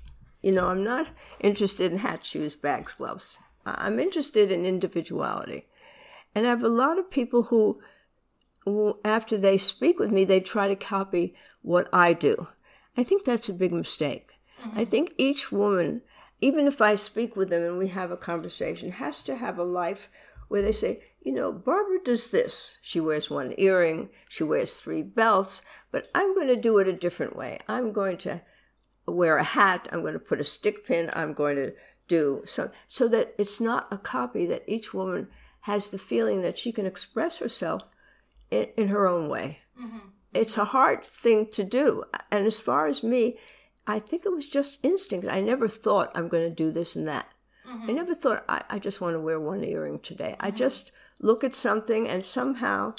You 0.41 0.51
know, 0.51 0.67
I'm 0.67 0.83
not 0.83 1.09
interested 1.39 1.91
in 1.91 1.99
hat, 1.99 2.25
shoes, 2.25 2.55
bags, 2.55 2.95
gloves. 2.95 3.39
I'm 3.65 3.99
interested 3.99 4.51
in 4.51 4.65
individuality. 4.65 5.67
And 6.33 6.47
I 6.47 6.49
have 6.49 6.63
a 6.63 6.69
lot 6.69 6.97
of 6.97 7.11
people 7.11 7.43
who, 7.43 7.57
who, 7.57 7.81
after 9.03 9.37
they 9.37 9.57
speak 9.57 9.99
with 9.99 10.11
me, 10.11 10.25
they 10.25 10.39
try 10.39 10.67
to 10.67 10.75
copy 10.75 11.35
what 11.61 11.87
I 11.93 12.13
do. 12.13 12.47
I 12.97 13.03
think 13.03 13.23
that's 13.23 13.49
a 13.49 13.53
big 13.53 13.71
mistake. 13.71 14.39
Mm-hmm. 14.61 14.79
I 14.79 14.85
think 14.85 15.13
each 15.17 15.51
woman, 15.51 16.01
even 16.41 16.67
if 16.67 16.81
I 16.81 16.95
speak 16.95 17.35
with 17.35 17.49
them 17.49 17.63
and 17.63 17.77
we 17.77 17.89
have 17.89 18.11
a 18.11 18.17
conversation, 18.17 18.93
has 18.93 19.23
to 19.23 19.37
have 19.37 19.57
a 19.57 19.63
life 19.63 20.09
where 20.47 20.61
they 20.61 20.71
say, 20.71 21.01
you 21.21 21.31
know, 21.31 21.51
Barbara 21.51 21.99
does 22.03 22.31
this. 22.31 22.77
She 22.81 22.99
wears 22.99 23.29
one 23.29 23.53
earring, 23.57 24.09
she 24.29 24.43
wears 24.43 24.73
three 24.73 25.01
belts, 25.01 25.61
but 25.91 26.07
I'm 26.13 26.35
going 26.35 26.47
to 26.47 26.55
do 26.55 26.77
it 26.79 26.87
a 26.87 26.93
different 26.93 27.35
way. 27.35 27.59
I'm 27.67 27.91
going 27.91 28.17
to 28.19 28.41
wear 29.05 29.37
a 29.37 29.43
hat, 29.43 29.87
I'm 29.91 30.01
going 30.01 30.13
to 30.13 30.19
put 30.19 30.41
a 30.41 30.43
stick 30.43 30.85
pin, 30.85 31.09
I'm 31.13 31.33
going 31.33 31.55
to 31.55 31.73
do 32.07 32.41
so 32.43 32.71
so 32.87 33.07
that 33.07 33.33
it's 33.37 33.61
not 33.61 33.87
a 33.91 33.97
copy 33.97 34.45
that 34.47 34.63
each 34.67 34.93
woman 34.93 35.27
has 35.61 35.91
the 35.91 35.99
feeling 35.99 36.41
that 36.41 36.57
she 36.57 36.71
can 36.71 36.85
express 36.85 37.37
herself 37.37 37.83
in, 38.51 38.67
in 38.77 38.87
her 38.89 39.07
own 39.07 39.29
way. 39.29 39.59
Mm-hmm. 39.79 39.99
It's 40.33 40.57
a 40.57 40.65
hard 40.65 41.03
thing 41.03 41.47
to 41.51 41.63
do. 41.63 42.03
And 42.31 42.45
as 42.45 42.59
far 42.59 42.87
as 42.87 43.03
me, 43.03 43.37
I 43.87 43.99
think 43.99 44.25
it 44.25 44.33
was 44.33 44.47
just 44.47 44.79
instinct. 44.83 45.27
I 45.27 45.41
never 45.41 45.67
thought 45.67 46.11
I'm 46.13 46.27
going 46.27 46.47
to 46.47 46.55
do 46.55 46.71
this 46.71 46.95
and 46.95 47.07
that. 47.07 47.27
Mm-hmm. 47.67 47.89
I 47.89 47.93
never 47.93 48.15
thought 48.15 48.45
I, 48.47 48.63
I, 48.69 48.79
just 48.79 49.01
want 49.01 49.15
to 49.15 49.19
wear 49.19 49.39
one 49.39 49.63
earring 49.63 49.99
today. 49.99 50.31
Mm-hmm. 50.33 50.45
I 50.45 50.51
just 50.51 50.91
look 51.19 51.43
at 51.43 51.55
something 51.55 52.07
and 52.07 52.23
somehow 52.23 52.93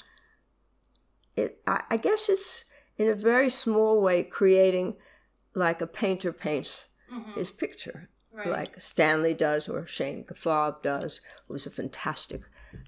it 1.37 1.61
I, 1.67 1.83
I 1.91 1.97
guess 1.97 2.29
it's 2.29 2.67
in 2.97 3.09
a 3.09 3.15
very 3.15 3.51
small 3.51 4.01
way 4.01 4.23
creating 4.23 4.97
like 5.55 5.81
a 5.81 5.87
painter 5.87 6.33
paints 6.33 6.89
mm-hmm. 7.13 7.33
his 7.33 7.51
picture, 7.51 8.09
right. 8.33 8.49
like 8.49 8.81
Stanley 8.81 9.35
does 9.35 9.69
or 9.69 9.87
Shane 9.87 10.25
Gaffarb 10.25 10.83
does, 10.83 11.21
who's 11.49 11.67
a 11.67 11.71
fantastic 11.71 12.43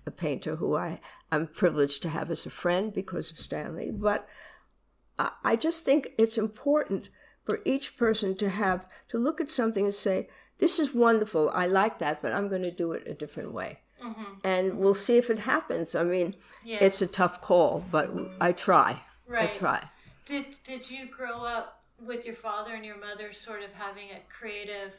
a 0.06 0.10
painter 0.10 0.56
who 0.56 0.76
I 0.76 1.00
am 1.34 1.48
privileged 1.48 2.02
to 2.02 2.08
have 2.08 2.30
as 2.30 2.46
a 2.46 2.50
friend 2.50 2.92
because 2.92 3.30
of 3.30 3.38
Stanley. 3.38 3.90
But 3.90 4.28
I, 5.18 5.30
I 5.44 5.56
just 5.56 5.84
think 5.84 6.10
it's 6.18 6.38
important 6.38 7.08
for 7.44 7.60
each 7.64 7.96
person 7.96 8.36
to 8.36 8.50
have 8.50 8.86
to 9.08 9.18
look 9.18 9.40
at 9.40 9.50
something 9.50 9.84
and 9.84 9.94
say, 9.94 10.28
"This 10.58 10.78
is 10.78 10.94
wonderful. 10.94 11.50
I 11.50 11.66
like 11.66 11.98
that, 11.98 12.22
but 12.22 12.32
I'm 12.32 12.48
going 12.48 12.62
to 12.64 12.70
do 12.70 12.92
it 12.92 13.06
a 13.06 13.14
different 13.14 13.52
way." 13.52 13.80
Mm-hmm. 14.02 14.32
And 14.44 14.78
we'll 14.78 14.94
see 14.94 15.16
if 15.16 15.30
it 15.30 15.38
happens. 15.38 15.94
I 15.94 16.02
mean, 16.02 16.34
yeah. 16.64 16.78
it's 16.80 17.02
a 17.02 17.06
tough 17.06 17.40
call, 17.40 17.84
but 17.90 18.10
I 18.40 18.52
try. 18.52 19.02
Right. 19.26 19.50
I 19.50 19.52
try. 19.52 19.88
Did 20.26 20.46
Did 20.64 20.90
you 20.90 21.06
grow 21.06 21.44
up 21.44 21.82
with 22.00 22.26
your 22.26 22.34
father 22.34 22.74
and 22.74 22.84
your 22.84 22.98
mother 22.98 23.32
sort 23.32 23.62
of 23.62 23.72
having 23.72 24.10
a 24.10 24.20
creative 24.28 24.92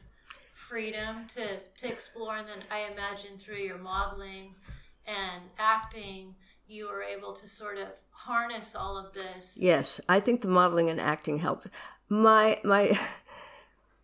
freedom 0.53 1.27
to, 1.27 1.59
to 1.77 1.87
explore 1.87 2.37
and 2.37 2.47
then 2.47 2.63
i 2.71 2.89
imagine 2.91 3.37
through 3.37 3.57
your 3.57 3.77
modeling 3.77 4.55
and 5.05 5.43
acting 5.57 6.35
you 6.67 6.87
were 6.87 7.03
able 7.03 7.33
to 7.33 7.47
sort 7.47 7.77
of 7.77 7.89
harness 8.11 8.75
all 8.75 8.97
of 8.97 9.13
this 9.13 9.57
yes 9.59 9.99
i 10.07 10.19
think 10.19 10.41
the 10.41 10.47
modeling 10.47 10.89
and 10.89 11.01
acting 11.01 11.39
helped 11.39 11.67
my 12.09 12.59
my 12.63 12.97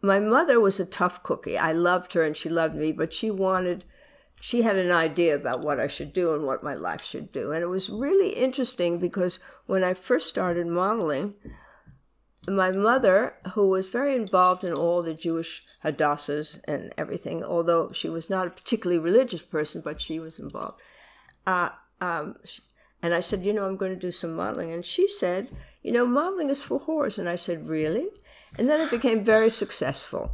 my 0.01 0.19
mother 0.19 0.59
was 0.59 0.79
a 0.79 0.85
tough 0.85 1.23
cookie 1.23 1.57
i 1.57 1.71
loved 1.71 2.13
her 2.13 2.23
and 2.23 2.35
she 2.35 2.49
loved 2.49 2.75
me 2.75 2.91
but 2.91 3.13
she 3.13 3.31
wanted 3.31 3.85
she 4.41 4.61
had 4.61 4.77
an 4.77 4.91
idea 4.91 5.35
about 5.35 5.61
what 5.61 5.79
I 5.79 5.87
should 5.87 6.13
do 6.13 6.33
and 6.33 6.45
what 6.45 6.63
my 6.63 6.73
life 6.73 7.03
should 7.03 7.31
do. 7.31 7.51
And 7.51 7.61
it 7.61 7.67
was 7.67 7.89
really 7.89 8.29
interesting 8.29 8.97
because 8.97 9.39
when 9.65 9.83
I 9.83 9.93
first 9.93 10.27
started 10.27 10.67
modeling, 10.67 11.33
my 12.47 12.71
mother, 12.71 13.35
who 13.53 13.67
was 13.67 13.89
very 13.89 14.15
involved 14.15 14.63
in 14.63 14.73
all 14.73 15.03
the 15.03 15.13
Jewish 15.13 15.63
hadassahs 15.83 16.59
and 16.65 16.93
everything, 16.97 17.43
although 17.43 17.91
she 17.91 18.09
was 18.09 18.29
not 18.29 18.47
a 18.47 18.51
particularly 18.51 18.99
religious 18.99 19.41
person, 19.41 19.81
but 19.83 20.01
she 20.01 20.19
was 20.19 20.39
involved. 20.39 20.79
Uh, 21.45 21.69
um, 22.01 22.35
and 23.01 23.13
I 23.13 23.19
said, 23.19 23.45
you 23.45 23.53
know, 23.53 23.65
I'm 23.65 23.77
going 23.77 23.93
to 23.93 23.99
do 23.99 24.11
some 24.11 24.35
modeling. 24.35 24.71
And 24.71 24.85
she 24.85 25.07
said, 25.07 25.49
you 25.81 25.91
know, 25.91 26.05
modeling 26.05 26.49
is 26.49 26.61
for 26.61 26.79
whores. 26.79 27.17
And 27.17 27.29
I 27.29 27.35
said, 27.35 27.67
really? 27.67 28.07
And 28.57 28.69
then 28.69 28.81
it 28.81 28.91
became 28.91 29.23
very 29.23 29.49
successful. 29.49 30.31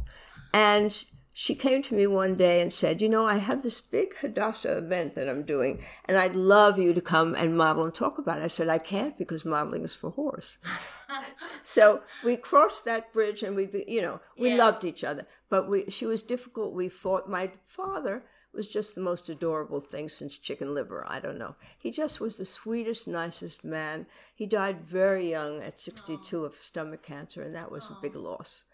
And 0.52 1.04
she 1.38 1.54
came 1.54 1.82
to 1.82 1.94
me 1.94 2.06
one 2.06 2.34
day 2.34 2.62
and 2.62 2.72
said, 2.72 3.02
You 3.02 3.10
know, 3.10 3.26
I 3.26 3.36
have 3.36 3.62
this 3.62 3.78
big 3.78 4.16
Hadassah 4.16 4.78
event 4.78 5.16
that 5.16 5.28
I'm 5.28 5.42
doing, 5.42 5.84
and 6.06 6.16
I'd 6.16 6.34
love 6.34 6.78
you 6.78 6.94
to 6.94 7.00
come 7.02 7.34
and 7.34 7.54
model 7.54 7.84
and 7.84 7.94
talk 7.94 8.16
about 8.16 8.38
it. 8.38 8.44
I 8.44 8.46
said, 8.46 8.70
I 8.70 8.78
can't 8.78 9.18
because 9.18 9.44
modeling 9.44 9.84
is 9.84 9.94
for 9.94 10.12
whores. 10.12 10.56
so 11.62 12.00
we 12.24 12.36
crossed 12.36 12.86
that 12.86 13.12
bridge 13.12 13.42
and 13.42 13.54
we, 13.54 13.68
you 13.86 14.00
know, 14.00 14.22
we 14.38 14.48
yeah. 14.48 14.56
loved 14.56 14.82
each 14.82 15.04
other. 15.04 15.26
But 15.50 15.68
we, 15.68 15.90
she 15.90 16.06
was 16.06 16.22
difficult. 16.22 16.72
We 16.72 16.88
fought. 16.88 17.28
My 17.28 17.52
father 17.66 18.24
was 18.56 18.68
just 18.68 18.94
the 18.94 19.00
most 19.00 19.28
adorable 19.28 19.80
thing 19.80 20.08
since 20.08 20.38
chicken 20.38 20.74
liver. 20.74 21.04
I 21.08 21.20
don't 21.20 21.38
know. 21.38 21.56
He 21.78 21.90
just 21.90 22.20
was 22.20 22.36
the 22.36 22.44
sweetest, 22.44 23.06
nicest 23.06 23.64
man. 23.64 24.06
He 24.34 24.46
died 24.46 24.80
very 24.80 25.30
young 25.30 25.62
at 25.62 25.78
62 25.78 26.44
of 26.44 26.54
stomach 26.54 27.02
cancer, 27.02 27.42
and 27.42 27.54
that 27.54 27.70
was 27.70 27.90
a 27.90 27.98
big 28.00 28.16
loss. 28.16 28.64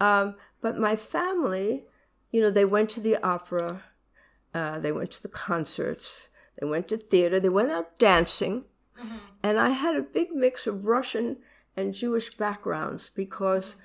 Um, 0.00 0.36
but 0.60 0.78
my 0.78 0.96
family, 0.96 1.84
you 2.30 2.40
know, 2.40 2.50
they 2.50 2.64
went 2.64 2.90
to 2.90 3.00
the 3.00 3.16
opera, 3.22 3.82
uh, 4.54 4.78
they 4.78 4.92
went 4.92 5.10
to 5.12 5.22
the 5.22 5.28
concerts, 5.28 6.28
they 6.60 6.66
went 6.66 6.88
to 6.88 6.96
theater, 6.96 7.40
they 7.40 7.48
went 7.48 7.70
out 7.70 7.98
dancing. 7.98 8.64
Mm-hmm. 8.98 9.16
And 9.42 9.58
I 9.58 9.70
had 9.70 9.96
a 9.96 10.02
big 10.02 10.32
mix 10.32 10.66
of 10.66 10.86
Russian 10.86 11.38
and 11.76 11.94
Jewish 11.94 12.34
backgrounds 12.34 13.10
because 13.10 13.76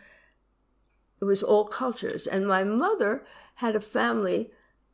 it 1.22 1.26
was 1.26 1.44
all 1.44 1.66
cultures. 1.66 2.26
And 2.26 2.48
my 2.48 2.64
mother 2.64 3.26
had 3.56 3.76
a 3.76 3.82
family 3.82 4.50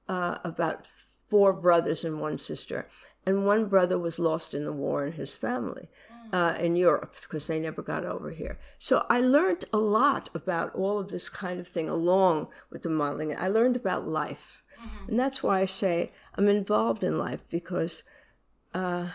uh, 0.07 0.37
about 0.43 0.87
four 1.29 1.53
brothers 1.53 2.03
and 2.03 2.19
one 2.19 2.37
sister. 2.37 2.87
And 3.25 3.45
one 3.45 3.65
brother 3.65 3.99
was 3.99 4.19
lost 4.19 4.53
in 4.53 4.63
the 4.63 4.71
war 4.71 5.05
in 5.05 5.13
his 5.13 5.35
family 5.35 5.89
uh, 6.31 6.55
in 6.59 6.75
Europe 6.75 7.15
because 7.21 7.47
they 7.47 7.59
never 7.59 7.81
got 7.81 8.05
over 8.05 8.31
here. 8.31 8.57
So 8.79 9.05
I 9.09 9.19
learned 9.19 9.65
a 9.71 9.77
lot 9.77 10.29
about 10.33 10.73
all 10.75 10.99
of 10.99 11.09
this 11.09 11.29
kind 11.29 11.59
of 11.59 11.67
thing 11.67 11.89
along 11.89 12.47
with 12.69 12.83
the 12.83 12.89
modeling. 12.89 13.35
I 13.37 13.47
learned 13.47 13.75
about 13.75 14.07
life. 14.07 14.63
Mm-hmm. 14.79 15.09
And 15.09 15.19
that's 15.19 15.41
why 15.41 15.61
I 15.61 15.65
say 15.65 16.11
I'm 16.35 16.47
involved 16.47 17.03
in 17.03 17.17
life 17.17 17.49
because 17.49 18.03
uh, 18.73 19.07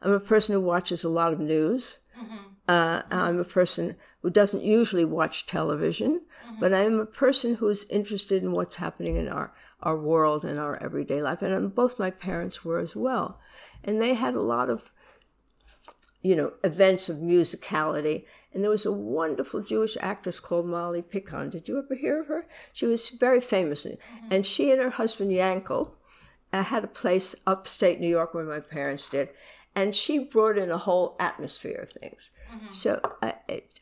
I'm 0.00 0.12
a 0.12 0.20
person 0.20 0.54
who 0.54 0.60
watches 0.60 1.04
a 1.04 1.08
lot 1.08 1.32
of 1.32 1.40
news. 1.40 1.98
Mm-hmm. 2.18 2.36
Uh, 2.68 3.02
I'm 3.10 3.38
a 3.38 3.44
person 3.44 3.96
who 4.22 4.30
doesn't 4.30 4.64
usually 4.64 5.04
watch 5.04 5.46
television, 5.46 6.22
mm-hmm. 6.46 6.60
but 6.60 6.72
I'm 6.72 7.00
a 7.00 7.06
person 7.06 7.56
who's 7.56 7.84
interested 7.90 8.42
in 8.42 8.52
what's 8.52 8.76
happening 8.76 9.16
in 9.16 9.28
our, 9.28 9.52
our 9.82 9.96
world 9.96 10.44
and 10.44 10.58
our 10.58 10.80
everyday 10.82 11.20
life. 11.22 11.42
And 11.42 11.74
both 11.74 11.98
my 11.98 12.10
parents 12.10 12.64
were 12.64 12.78
as 12.78 12.94
well. 12.94 13.40
And 13.84 14.00
they 14.00 14.14
had 14.14 14.34
a 14.34 14.40
lot 14.40 14.70
of 14.70 14.90
you 16.22 16.36
know, 16.36 16.52
events 16.64 17.08
of 17.08 17.16
musicality. 17.18 18.24
And 18.54 18.62
there 18.62 18.70
was 18.70 18.86
a 18.86 18.92
wonderful 18.92 19.60
Jewish 19.60 19.96
actress 20.00 20.38
called 20.40 20.66
Molly 20.66 21.02
Picon. 21.02 21.50
Did 21.50 21.68
you 21.68 21.78
ever 21.78 21.94
hear 21.94 22.20
of 22.20 22.28
her? 22.28 22.46
She 22.72 22.86
was 22.86 23.10
very 23.10 23.40
famous. 23.40 23.84
Mm-hmm. 23.84 24.28
And 24.30 24.46
she 24.46 24.70
and 24.70 24.80
her 24.80 24.90
husband 24.90 25.32
Yankel 25.32 25.92
uh, 26.52 26.62
had 26.62 26.84
a 26.84 26.88
place 26.88 27.34
upstate 27.46 28.00
New 28.00 28.08
York 28.08 28.34
where 28.34 28.44
my 28.44 28.60
parents 28.60 29.08
did. 29.08 29.30
And 29.74 29.96
she 29.96 30.18
brought 30.18 30.58
in 30.58 30.70
a 30.70 30.78
whole 30.78 31.16
atmosphere 31.18 31.80
of 31.82 31.90
things. 31.90 32.30
Mm-hmm. 32.54 32.72
So 32.72 33.00
uh, 33.22 33.32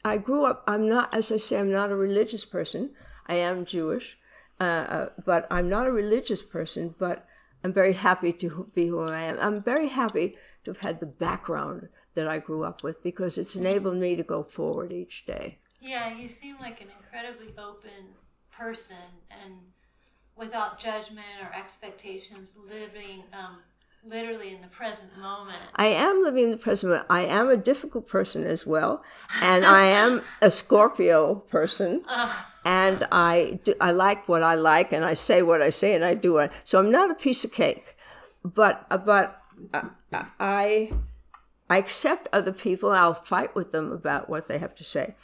I 0.05 0.19
grew 0.19 0.47
up. 0.47 0.63
I'm 0.67 0.89
not, 0.89 1.13
as 1.13 1.33
I 1.33 1.37
say, 1.37 1.59
I'm 1.59 1.73
not 1.73 1.91
a 1.91 1.97
religious 1.97 2.45
person. 2.45 2.93
I 3.27 3.35
am 3.35 3.65
Jewish, 3.65 4.17
uh, 4.61 4.65
uh, 4.65 5.09
but 5.25 5.47
I'm 5.51 5.69
not 5.69 5.87
a 5.87 5.93
religious 5.93 6.43
person. 6.43 6.95
But 6.99 7.27
I'm 7.65 7.73
very 7.73 7.95
happy 7.95 8.33
to 8.35 8.71
be 8.75 8.87
who 8.89 9.01
I 9.03 9.23
am. 9.23 9.39
I'm 9.41 9.63
very 9.63 9.89
happy 9.89 10.37
to 10.65 10.71
have 10.73 10.81
had 10.81 11.01
the 11.01 11.07
background 11.07 11.89
that 12.15 12.29
I 12.29 12.39
grew 12.39 12.65
up 12.65 12.83
with 12.83 13.03
because 13.03 13.39
it's 13.39 13.57
enabled 13.57 13.97
me 13.97 14.17
to 14.17 14.23
go 14.23 14.43
forward 14.43 14.93
each 14.93 15.27
day. 15.27 15.59
Yeah, 15.81 16.15
you 16.15 16.29
seem 16.29 16.57
like 16.59 16.81
an 16.81 16.89
incredibly 16.97 17.55
open 17.59 18.15
person 18.51 18.97
and 19.31 19.55
without 20.37 20.79
judgment 20.79 21.27
or 21.43 21.55
expectations, 21.55 22.57
living 22.69 23.23
um, 23.33 23.59
literally 24.05 24.55
in 24.55 24.61
the 24.61 24.69
present 24.69 25.17
moment. 25.19 25.59
I 25.77 25.87
am 25.87 26.23
living 26.23 26.45
in 26.45 26.51
the 26.51 26.57
present 26.57 26.91
moment. 26.91 27.07
I 27.11 27.23
am 27.23 27.49
a 27.49 27.57
difficult 27.57 28.09
person 28.09 28.45
as 28.45 28.67
well, 28.67 29.03
and 29.43 29.65
I 29.65 29.85
am 29.87 30.23
a 30.41 30.51
Scorpio 30.51 31.37
person, 31.37 32.03
and 32.65 33.07
I 33.13 33.61
do, 33.65 33.75
I 33.81 33.93
like 33.93 34.29
what 34.29 34.43
I 34.43 34.55
like, 34.55 34.93
and 34.93 35.05
I 35.05 35.15
say 35.15 35.43
what 35.43 35.63
I 35.63 35.71
say, 35.71 35.95
and 35.95 36.05
I 36.05 36.15
do 36.15 36.39
it. 36.39 36.53
So 36.65 36.79
I'm 36.79 36.91
not 36.91 37.11
a 37.11 37.15
piece 37.15 37.45
of 37.45 37.53
cake, 37.53 37.97
but 38.45 38.87
but 39.05 39.43
uh, 39.75 39.89
I 40.39 40.93
I 41.69 41.79
accept 41.79 42.29
other 42.33 42.53
people. 42.53 42.91
I'll 42.91 43.15
fight 43.15 43.55
with 43.55 43.73
them 43.73 43.93
about 43.93 44.29
what 44.29 44.47
they 44.47 44.59
have 44.59 44.75
to 44.77 44.85
say, 44.85 45.15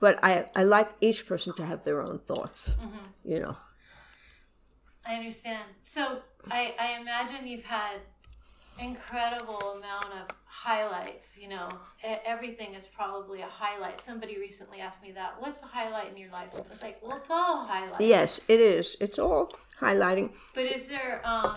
but 0.00 0.18
I 0.22 0.46
I 0.54 0.62
like 0.62 0.90
each 1.00 1.26
person 1.26 1.54
to 1.54 1.66
have 1.66 1.84
their 1.84 2.02
own 2.02 2.20
thoughts. 2.20 2.74
Mm-hmm. 2.80 3.32
You 3.32 3.40
know. 3.40 3.56
I 5.08 5.14
understand. 5.14 5.62
So 5.82 6.22
I 6.50 6.74
I 6.78 7.00
imagine 7.00 7.46
you've 7.46 7.64
had 7.64 8.00
incredible 8.80 9.76
amount 9.78 10.06
of 10.06 10.36
highlights. 10.46 11.36
You 11.38 11.48
know, 11.48 11.68
everything 12.24 12.74
is 12.74 12.86
probably 12.86 13.40
a 13.40 13.46
highlight. 13.46 14.00
Somebody 14.00 14.38
recently 14.38 14.80
asked 14.80 15.02
me 15.02 15.12
that. 15.12 15.34
What's 15.38 15.58
the 15.60 15.66
highlight 15.66 16.10
in 16.10 16.16
your 16.16 16.30
life? 16.30 16.54
And 16.54 16.68
was 16.68 16.82
like, 16.82 16.98
well, 17.02 17.16
it's 17.16 17.30
all 17.30 17.64
highlights. 17.66 18.00
Yes, 18.00 18.40
it 18.48 18.60
is. 18.60 18.96
It's 19.00 19.18
all 19.18 19.50
highlighting. 19.80 20.30
But 20.54 20.64
is 20.64 20.88
there 20.88 21.20
um, 21.24 21.56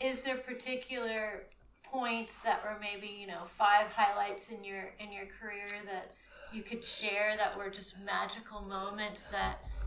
is 0.00 0.22
there 0.22 0.36
particular 0.36 1.44
points 1.84 2.40
that 2.40 2.62
were 2.64 2.78
maybe 2.80 3.06
you 3.06 3.26
know 3.26 3.42
five 3.46 3.88
highlights 3.92 4.50
in 4.50 4.62
your 4.64 4.90
in 5.00 5.12
your 5.12 5.26
career 5.26 5.68
that 5.86 6.12
you 6.52 6.62
could 6.62 6.84
share 6.84 7.36
that 7.36 7.56
were 7.56 7.70
just 7.70 7.94
magical 8.04 8.62
moments 8.62 9.24
that 9.24 9.58
you 9.58 9.58
think 9.58 9.62
about? 9.62 9.77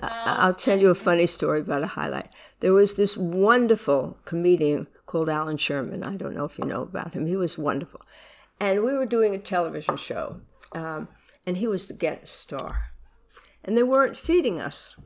I'll 0.00 0.54
tell 0.54 0.78
you 0.78 0.90
a 0.90 0.94
funny 0.94 1.26
story 1.26 1.60
about 1.60 1.82
a 1.82 1.88
highlight. 1.88 2.34
There 2.60 2.72
was 2.72 2.94
this 2.94 3.16
wonderful 3.16 4.18
comedian 4.24 4.86
called 5.06 5.28
Allan 5.28 5.56
Sherman. 5.56 6.02
I 6.02 6.16
don't 6.16 6.34
know 6.34 6.44
if 6.44 6.58
you 6.58 6.64
know 6.64 6.82
about 6.82 7.14
him. 7.14 7.26
He 7.26 7.36
was 7.36 7.58
wonderful. 7.58 8.00
And 8.60 8.82
we 8.82 8.92
were 8.92 9.06
doing 9.06 9.34
a 9.34 9.38
television 9.38 9.96
show, 9.96 10.40
um, 10.74 11.08
and 11.46 11.58
he 11.58 11.66
was 11.66 11.86
the 11.86 11.94
guest 11.94 12.34
star. 12.34 12.92
And 13.64 13.76
they 13.76 13.82
weren't 13.82 14.16
feeding 14.16 14.60
us. 14.60 14.98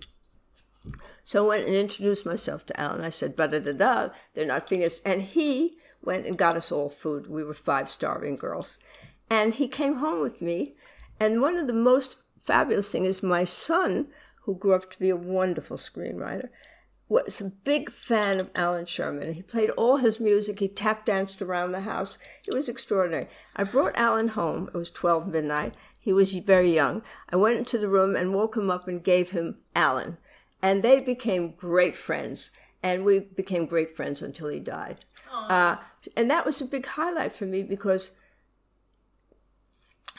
So 1.24 1.44
I 1.44 1.48
went 1.48 1.66
and 1.66 1.76
introduced 1.76 2.24
myself 2.24 2.66
to 2.66 2.80
Allan. 2.80 3.04
I 3.04 3.10
said, 3.10 3.36
da 3.36 3.46
da 3.46 3.58
da 3.58 3.72
da, 3.72 4.08
they're 4.34 4.46
not 4.46 4.68
feeding 4.68 4.86
us. 4.86 5.00
And 5.00 5.22
he 5.22 5.76
went 6.02 6.26
and 6.26 6.38
got 6.38 6.56
us 6.56 6.72
all 6.72 6.88
food. 6.88 7.26
We 7.26 7.44
were 7.44 7.54
five 7.54 7.90
starving 7.90 8.36
girls. 8.36 8.78
And 9.28 9.54
he 9.54 9.68
came 9.68 9.96
home 9.96 10.20
with 10.20 10.40
me. 10.40 10.74
And 11.20 11.42
one 11.42 11.56
of 11.56 11.66
the 11.66 11.72
most 11.72 12.16
fabulous 12.40 12.90
things 12.90 13.08
is 13.08 13.22
my 13.22 13.44
son, 13.44 14.08
who 14.48 14.54
grew 14.54 14.72
up 14.72 14.90
to 14.90 14.98
be 14.98 15.10
a 15.10 15.14
wonderful 15.16 15.76
screenwriter, 15.76 16.48
was 17.06 17.38
a 17.38 17.52
big 17.64 17.92
fan 17.92 18.40
of 18.40 18.48
Allan 18.54 18.86
Sherman. 18.86 19.34
He 19.34 19.42
played 19.42 19.68
all 19.68 19.98
his 19.98 20.20
music. 20.20 20.58
He 20.58 20.68
tap 20.68 21.04
danced 21.04 21.42
around 21.42 21.72
the 21.72 21.82
house. 21.82 22.16
It 22.46 22.54
was 22.54 22.66
extraordinary. 22.66 23.28
I 23.54 23.64
brought 23.64 23.94
Allan 23.98 24.28
home. 24.28 24.70
It 24.72 24.78
was 24.78 24.90
12 24.90 25.28
midnight. 25.28 25.74
He 26.00 26.14
was 26.14 26.32
very 26.32 26.74
young. 26.74 27.02
I 27.30 27.36
went 27.36 27.58
into 27.58 27.76
the 27.76 27.90
room 27.90 28.16
and 28.16 28.32
woke 28.32 28.56
him 28.56 28.70
up 28.70 28.88
and 28.88 29.04
gave 29.04 29.32
him 29.32 29.58
Allan. 29.76 30.16
And 30.62 30.82
they 30.82 30.98
became 31.02 31.50
great 31.50 31.94
friends. 31.94 32.50
And 32.82 33.04
we 33.04 33.20
became 33.20 33.66
great 33.66 33.94
friends 33.94 34.22
until 34.22 34.48
he 34.48 34.60
died. 34.60 35.04
Uh, 35.30 35.76
and 36.16 36.30
that 36.30 36.46
was 36.46 36.62
a 36.62 36.64
big 36.64 36.86
highlight 36.86 37.36
for 37.36 37.44
me 37.44 37.62
because 37.62 38.12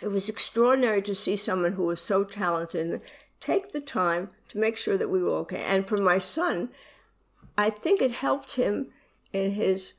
it 0.03 0.09
was 0.09 0.29
extraordinary 0.29 1.01
to 1.01 1.15
see 1.15 1.35
someone 1.35 1.73
who 1.73 1.85
was 1.85 1.99
so 1.99 2.23
talented 2.23 3.01
take 3.39 3.71
the 3.71 3.81
time 3.81 4.29
to 4.49 4.57
make 4.57 4.77
sure 4.77 4.97
that 4.97 5.09
we 5.09 5.21
were 5.21 5.35
okay. 5.37 5.63
And 5.63 5.87
for 5.87 5.97
my 5.97 6.17
son, 6.17 6.69
I 7.57 7.69
think 7.69 8.01
it 8.01 8.11
helped 8.11 8.55
him 8.55 8.87
in 9.33 9.51
his 9.51 9.93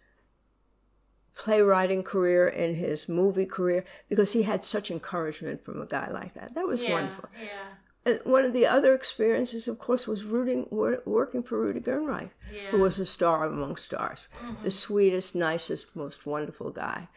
playwriting 1.34 2.02
career, 2.02 2.48
in 2.48 2.74
his 2.74 3.08
movie 3.08 3.46
career, 3.46 3.84
because 4.08 4.32
he 4.32 4.42
had 4.42 4.64
such 4.64 4.90
encouragement 4.90 5.64
from 5.64 5.80
a 5.80 5.86
guy 5.86 6.10
like 6.10 6.34
that. 6.34 6.54
That 6.54 6.66
was 6.66 6.82
yeah, 6.82 6.92
wonderful. 6.92 7.28
Yeah. 7.40 7.76
And 8.04 8.20
one 8.24 8.44
of 8.44 8.52
the 8.52 8.66
other 8.66 8.94
experiences, 8.94 9.68
of 9.68 9.78
course, 9.78 10.06
was 10.06 10.24
rooting, 10.24 10.66
working 10.70 11.42
for 11.42 11.60
Rudi 11.60 11.80
Gernreich, 11.80 12.30
yeah. 12.52 12.70
who 12.70 12.78
was 12.78 12.98
a 12.98 13.04
star 13.04 13.44
among 13.44 13.76
stars, 13.76 14.28
mm-hmm. 14.36 14.62
the 14.62 14.70
sweetest, 14.70 15.34
nicest, 15.34 15.94
most 15.94 16.24
wonderful 16.24 16.70
guy. 16.70 17.08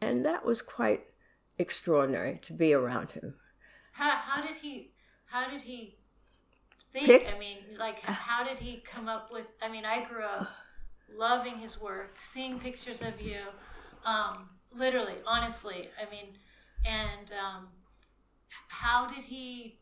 And 0.00 0.26
that 0.26 0.44
was 0.44 0.60
quite 0.60 1.04
extraordinary 1.58 2.40
to 2.42 2.52
be 2.52 2.74
around 2.74 3.12
him. 3.12 3.34
How, 3.92 4.10
how 4.10 4.42
did 4.42 4.56
he 4.56 4.92
how 5.32 5.48
did 5.48 5.62
he 5.62 5.96
think? 6.92 7.06
Pick? 7.06 7.34
I 7.34 7.38
mean, 7.38 7.58
like, 7.78 8.00
how 8.00 8.44
did 8.44 8.58
he 8.58 8.82
come 8.84 9.08
up 9.08 9.32
with? 9.32 9.56
I 9.62 9.68
mean, 9.68 9.84
I 9.84 10.04
grew 10.04 10.22
up 10.22 10.48
loving 11.16 11.56
his 11.56 11.80
work, 11.80 12.14
seeing 12.20 12.58
pictures 12.60 13.00
of 13.00 13.20
you, 13.20 13.38
um, 14.04 14.50
literally, 14.76 15.14
honestly. 15.26 15.88
I 16.00 16.10
mean, 16.10 16.26
and 16.84 17.32
um, 17.32 17.68
how 18.68 19.06
did 19.06 19.24
he 19.24 19.78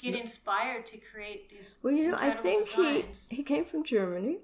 get 0.00 0.14
inspired 0.14 0.86
to 0.86 0.98
create 0.98 1.50
these? 1.50 1.76
Well, 1.82 1.92
you 1.92 2.10
know, 2.10 2.18
I 2.18 2.30
think 2.30 2.68
designs? 2.68 3.28
he 3.30 3.36
he 3.36 3.42
came 3.44 3.64
from 3.64 3.84
Germany. 3.84 4.38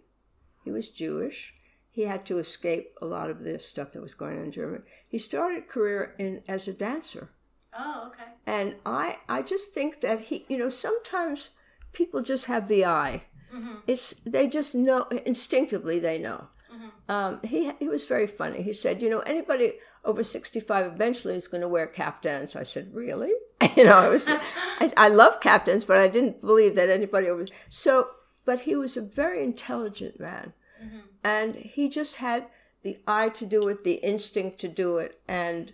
He 0.64 0.70
was 0.70 0.90
Jewish. 0.90 1.54
He 1.90 2.02
had 2.02 2.24
to 2.26 2.38
escape 2.38 2.94
a 3.02 3.06
lot 3.06 3.30
of 3.30 3.42
the 3.42 3.58
stuff 3.58 3.92
that 3.92 4.02
was 4.02 4.14
going 4.14 4.38
on 4.38 4.44
in 4.44 4.52
Germany. 4.52 4.84
He 5.08 5.18
started 5.18 5.66
career 5.66 6.14
in 6.20 6.40
as 6.46 6.68
a 6.68 6.72
dancer 6.72 7.30
Oh, 7.78 8.09
okay. 8.12 8.30
And 8.46 8.76
I, 8.85 9.18
I 9.28 9.42
just 9.42 9.72
think 9.72 10.00
that 10.00 10.20
he, 10.20 10.44
you 10.48 10.59
know, 10.59 10.68
sometimes 10.68 11.50
people 11.92 12.22
just 12.22 12.46
have 12.46 12.68
the 12.68 12.85
eye. 12.85 13.24
Mm-hmm. 13.54 13.76
It's 13.87 14.11
they 14.24 14.46
just 14.46 14.74
know 14.74 15.04
instinctively. 15.26 15.98
They 15.98 16.18
know. 16.18 16.48
Mm-hmm. 16.72 17.12
Um, 17.12 17.40
he 17.42 17.72
he 17.78 17.88
was 17.88 18.04
very 18.04 18.26
funny. 18.26 18.62
He 18.62 18.72
said, 18.72 19.02
you 19.02 19.11
know, 19.11 19.20
anybody 19.20 19.72
over 20.04 20.22
sixty 20.22 20.61
five 20.61 20.87
eventually 20.87 21.35
is 21.35 21.48
going 21.48 21.61
to 21.61 21.68
wear 21.68 21.87
caftans. 21.87 22.54
I 22.54 22.62
said, 22.62 22.94
really? 22.94 23.33
you 23.76 23.85
know, 23.85 23.98
I 23.98 24.09
was, 24.09 24.28
I, 24.28 24.92
I 24.96 25.09
love 25.09 25.40
caftans, 25.40 25.85
but 25.85 25.98
I 25.98 26.09
didn't 26.09 26.40
believe 26.40 26.76
that 26.76 26.88
anybody 26.88 27.28
over. 27.28 27.44
So, 27.68 28.09
but 28.44 28.62
he 28.62 28.76
was 28.76 28.96
a 28.96 29.02
very 29.02 29.42
intelligent 29.42 30.20
man, 30.20 30.52
mm-hmm. 30.83 30.98
and 31.24 31.56
he 31.56 31.88
just 31.88 32.16
had 32.16 32.46
the 32.83 32.96
eye 33.06 33.28
to 33.30 33.44
do 33.44 33.61
it, 33.68 33.85
the 33.85 33.94
instinct 33.94 34.61
to 34.61 34.68
do 34.68 34.98
it, 34.98 35.20
and 35.28 35.72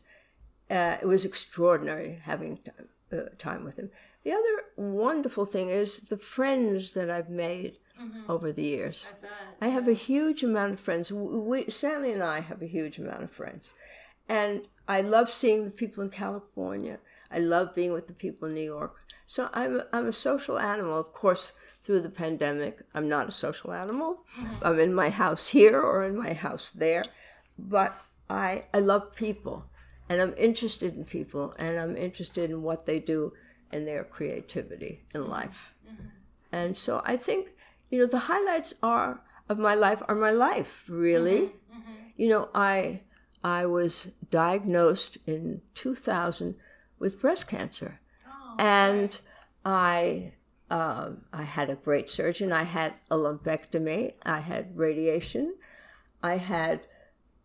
uh, 0.71 0.97
it 1.01 1.07
was 1.07 1.25
extraordinary 1.25 2.21
having 2.23 2.59
time, 2.59 2.89
uh, 3.13 3.29
time 3.39 3.65
with 3.65 3.79
him. 3.79 3.91
The 4.25 4.33
other 4.33 4.65
wonderful 4.77 5.45
thing 5.45 5.69
is 5.69 5.99
the 5.99 6.17
friends 6.17 6.93
that 6.93 7.11
I've 7.11 7.31
made 7.31 7.77
mm-hmm. 8.01 8.31
over 8.31 8.53
the 8.53 8.65
years. 8.65 9.07
I, 9.61 9.67
I, 9.67 9.69
have 9.69 9.87
a 9.87 9.93
huge 9.93 10.43
amount 10.43 10.75
of 10.75 10.81
friends. 10.81 11.13
We, 11.13 11.71
Stanley 11.71 12.13
and 12.13 12.23
I 12.23 12.41
have 12.41 12.61
a 12.63 12.67
huge 12.67 12.99
amount 12.99 13.23
of 13.23 13.31
friends. 13.31 13.73
And 14.29 14.63
I 14.89 15.01
love 15.01 15.31
seeing 15.31 15.65
the 15.65 15.71
people 15.71 16.03
in 16.03 16.11
California. 16.11 16.99
I 17.31 17.39
love 17.39 17.75
being 17.75 17.93
with 17.93 18.09
the 18.09 18.13
people 18.13 18.49
in 18.49 18.55
New 18.55 18.65
York. 18.65 18.97
So 19.27 19.49
I'm, 19.55 19.83
I'm 19.93 20.09
a 20.09 20.13
social 20.13 20.59
animal. 20.59 20.99
Of 20.99 21.13
course, 21.13 21.53
through 21.85 22.01
the 22.01 22.11
pandemic, 22.11 22.83
I'm 22.95 23.09
not 23.09 23.29
a 23.29 23.33
social 23.33 23.73
animal. 23.73 24.25
Mm-hmm. 24.41 24.55
I'm 24.63 24.81
in 24.81 24.93
my 24.93 25.11
house 25.11 25.49
here 25.49 25.81
or 25.81 26.05
in 26.05 26.17
my 26.17 26.33
house 26.33 26.73
there. 26.73 27.05
But 27.57 27.97
I, 28.29 28.65
I 28.75 28.81
love 28.81 29.15
people 29.15 29.67
and 30.09 30.21
I'm 30.21 30.35
interested 30.37 30.97
in 30.97 31.05
people 31.05 31.55
and 31.59 31.79
I'm 31.79 31.97
interested 31.97 32.51
in 32.51 32.63
what 32.63 32.87
they 32.87 32.99
do 32.99 33.33
and 33.73 33.87
their 33.87 34.05
creativity 34.05 35.05
in 35.15 35.29
life. 35.29 35.75
Mm-hmm. 35.87 36.09
And 36.53 36.79
so 36.79 37.03
I 37.05 37.17
think, 37.17 37.51
you 37.91 37.99
know, 37.99 38.07
the 38.07 38.21
highlights 38.21 38.75
are 38.83 39.23
of 39.49 39.59
my 39.59 39.75
life 39.75 40.03
are 40.09 40.15
my 40.15 40.31
life, 40.31 40.85
really. 40.89 41.41
Mm-hmm. 41.41 41.79
mm-hmm. 41.79 41.93
You 42.17 42.29
know, 42.29 42.49
I 42.55 43.03
I 43.45 43.67
was 43.67 44.11
diagnosed 44.31 45.19
in 45.27 45.61
2000 45.75 46.57
with 46.99 47.21
breast 47.21 47.47
cancer. 47.47 48.01
Oh, 48.27 48.57
and 48.59 49.21
I 49.65 50.33
um, 50.71 51.23
I 51.33 51.43
had 51.43 51.71
a 51.71 51.77
great 51.77 52.11
surgeon. 52.11 52.53
I 52.53 52.65
had 52.65 52.95
a 53.11 53.17
lumpectomy. 53.17 54.15
I 54.25 54.41
had 54.41 54.77
radiation. 54.77 55.55
I 56.23 56.39
had 56.39 56.81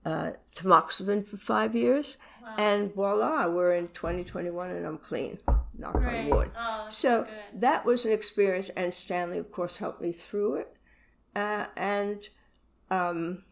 uh, 0.05 0.31
tamoxifen 0.55 1.25
for 1.25 1.37
five 1.37 1.75
years, 1.75 2.17
wow. 2.41 2.55
and 2.57 2.93
voila, 2.93 3.47
we're 3.47 3.73
in 3.73 3.87
2021 3.89 4.71
and 4.71 4.85
I'm 4.85 4.97
clean. 4.97 5.39
Knock 5.77 5.95
on 5.95 6.29
wood. 6.29 6.51
Oh, 6.57 6.87
so 6.89 7.27
that 7.53 7.85
was 7.85 8.05
an 8.05 8.11
experience, 8.11 8.69
and 8.69 8.93
Stanley, 8.93 9.37
of 9.37 9.51
course, 9.51 9.77
helped 9.77 10.01
me 10.01 10.11
through 10.11 10.55
it. 10.55 10.75
Uh, 11.35 11.65
and 11.77 12.27
um, 12.89 13.43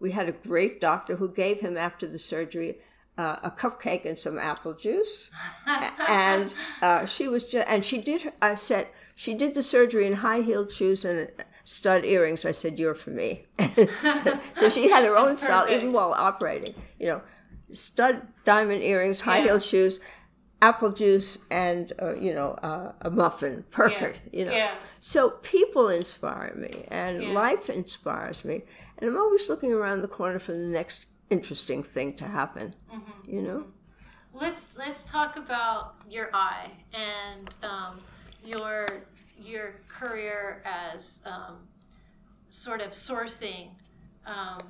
we 0.00 0.12
had 0.12 0.28
a 0.28 0.32
great 0.32 0.80
doctor 0.80 1.16
who 1.16 1.32
gave 1.32 1.60
him 1.60 1.76
after 1.76 2.06
the 2.06 2.18
surgery 2.18 2.78
uh, 3.16 3.36
a 3.42 3.50
cupcake 3.50 4.04
and 4.04 4.18
some 4.18 4.38
apple 4.38 4.74
juice, 4.74 5.30
and 6.08 6.54
uh, 6.82 7.06
she 7.06 7.28
was 7.28 7.44
just 7.44 7.66
and 7.68 7.84
she 7.84 8.00
did. 8.00 8.32
I 8.42 8.56
said 8.56 8.88
she 9.14 9.34
did 9.34 9.54
the 9.54 9.62
surgery 9.62 10.06
in 10.06 10.14
high 10.14 10.40
heeled 10.40 10.72
shoes 10.72 11.04
and 11.04 11.30
stud 11.64 12.04
earrings. 12.04 12.44
I 12.44 12.52
said, 12.52 12.78
"You're 12.78 12.94
for 12.94 13.10
me." 13.10 13.46
so 14.54 14.68
she 14.68 14.90
had 14.90 15.04
her 15.04 15.16
own 15.16 15.36
style 15.36 15.66
even 15.68 15.92
while 15.92 16.12
operating. 16.12 16.74
You 16.98 17.06
know, 17.06 17.22
stud 17.72 18.22
diamond 18.44 18.82
earrings, 18.82 19.22
high 19.22 19.40
heeled 19.40 19.62
yeah. 19.62 19.68
shoes, 19.68 20.00
apple 20.62 20.92
juice, 20.92 21.38
and 21.50 21.92
uh, 22.00 22.14
you 22.14 22.34
know 22.34 22.52
uh, 22.62 22.92
a 23.00 23.10
muffin. 23.10 23.64
Perfect. 23.70 24.20
Yeah. 24.30 24.38
You 24.38 24.44
know. 24.46 24.52
Yeah. 24.52 24.74
So 25.00 25.30
people 25.42 25.88
inspire 25.88 26.54
me, 26.54 26.84
and 26.88 27.34
life 27.34 27.68
inspires 27.68 28.44
me, 28.44 28.62
and 28.98 29.10
I'm 29.10 29.16
always 29.16 29.48
looking 29.48 29.72
around 29.72 30.02
the 30.02 30.08
corner 30.08 30.38
for 30.38 30.52
the 30.52 30.58
next 30.58 31.06
interesting 31.30 31.82
thing 31.82 32.14
to 32.16 32.24
happen. 32.24 32.74
Mm-hmm. 32.92 33.34
You 33.34 33.42
know. 33.42 33.66
Let's 34.32 34.66
let's 34.76 35.04
talk 35.04 35.36
about 35.36 35.94
your 36.10 36.28
eye 36.34 36.68
and 36.92 37.54
um, 37.62 38.00
your 38.44 38.86
your 39.40 39.74
career 39.88 40.62
as 40.64 41.20
um, 41.24 41.56
sort 42.50 42.80
of 42.80 42.92
sourcing 42.92 43.68
um, 44.26 44.62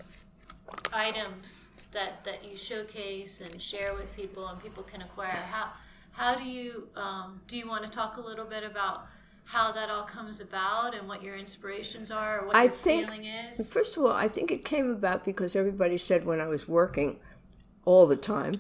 items 0.93 1.69
that 1.93 2.25
that 2.25 2.45
you 2.45 2.57
showcase 2.57 3.41
and 3.41 3.61
share 3.61 3.95
with 3.95 4.15
people 4.17 4.49
and 4.49 4.63
people 4.63 4.83
can 4.83 5.03
acquire. 5.03 5.31
How 5.31 5.69
how 6.13 6.35
do 6.35 6.45
you 6.45 6.89
um, 6.97 7.41
do 7.49 7.57
you 7.57 7.69
want 7.69 7.85
to 7.85 7.91
talk 7.91 8.17
a 8.17 8.21
little 8.21 8.45
bit 8.45 8.65
about 8.65 9.07
how 9.45 9.71
that 9.73 9.91
all 9.91 10.05
comes 10.05 10.41
about 10.41 10.95
and 10.95 11.07
what 11.07 11.23
your 11.23 11.37
inspirations 11.37 12.11
are 12.11 12.41
or 12.41 12.47
what 12.47 12.57
I 12.57 12.65
your 12.65 12.73
think, 12.73 13.07
feeling 13.07 13.25
is? 13.25 13.69
First 13.69 13.97
of 13.97 14.05
all, 14.05 14.13
I 14.13 14.29
think 14.29 14.51
it 14.51 14.65
came 14.65 14.91
about 14.91 15.25
because 15.25 15.55
everybody 15.55 15.99
said 15.99 16.25
when 16.25 16.41
I 16.41 16.47
was 16.47 16.67
working 16.67 17.19
all 17.85 18.07
the 18.07 18.17
time, 18.17 18.55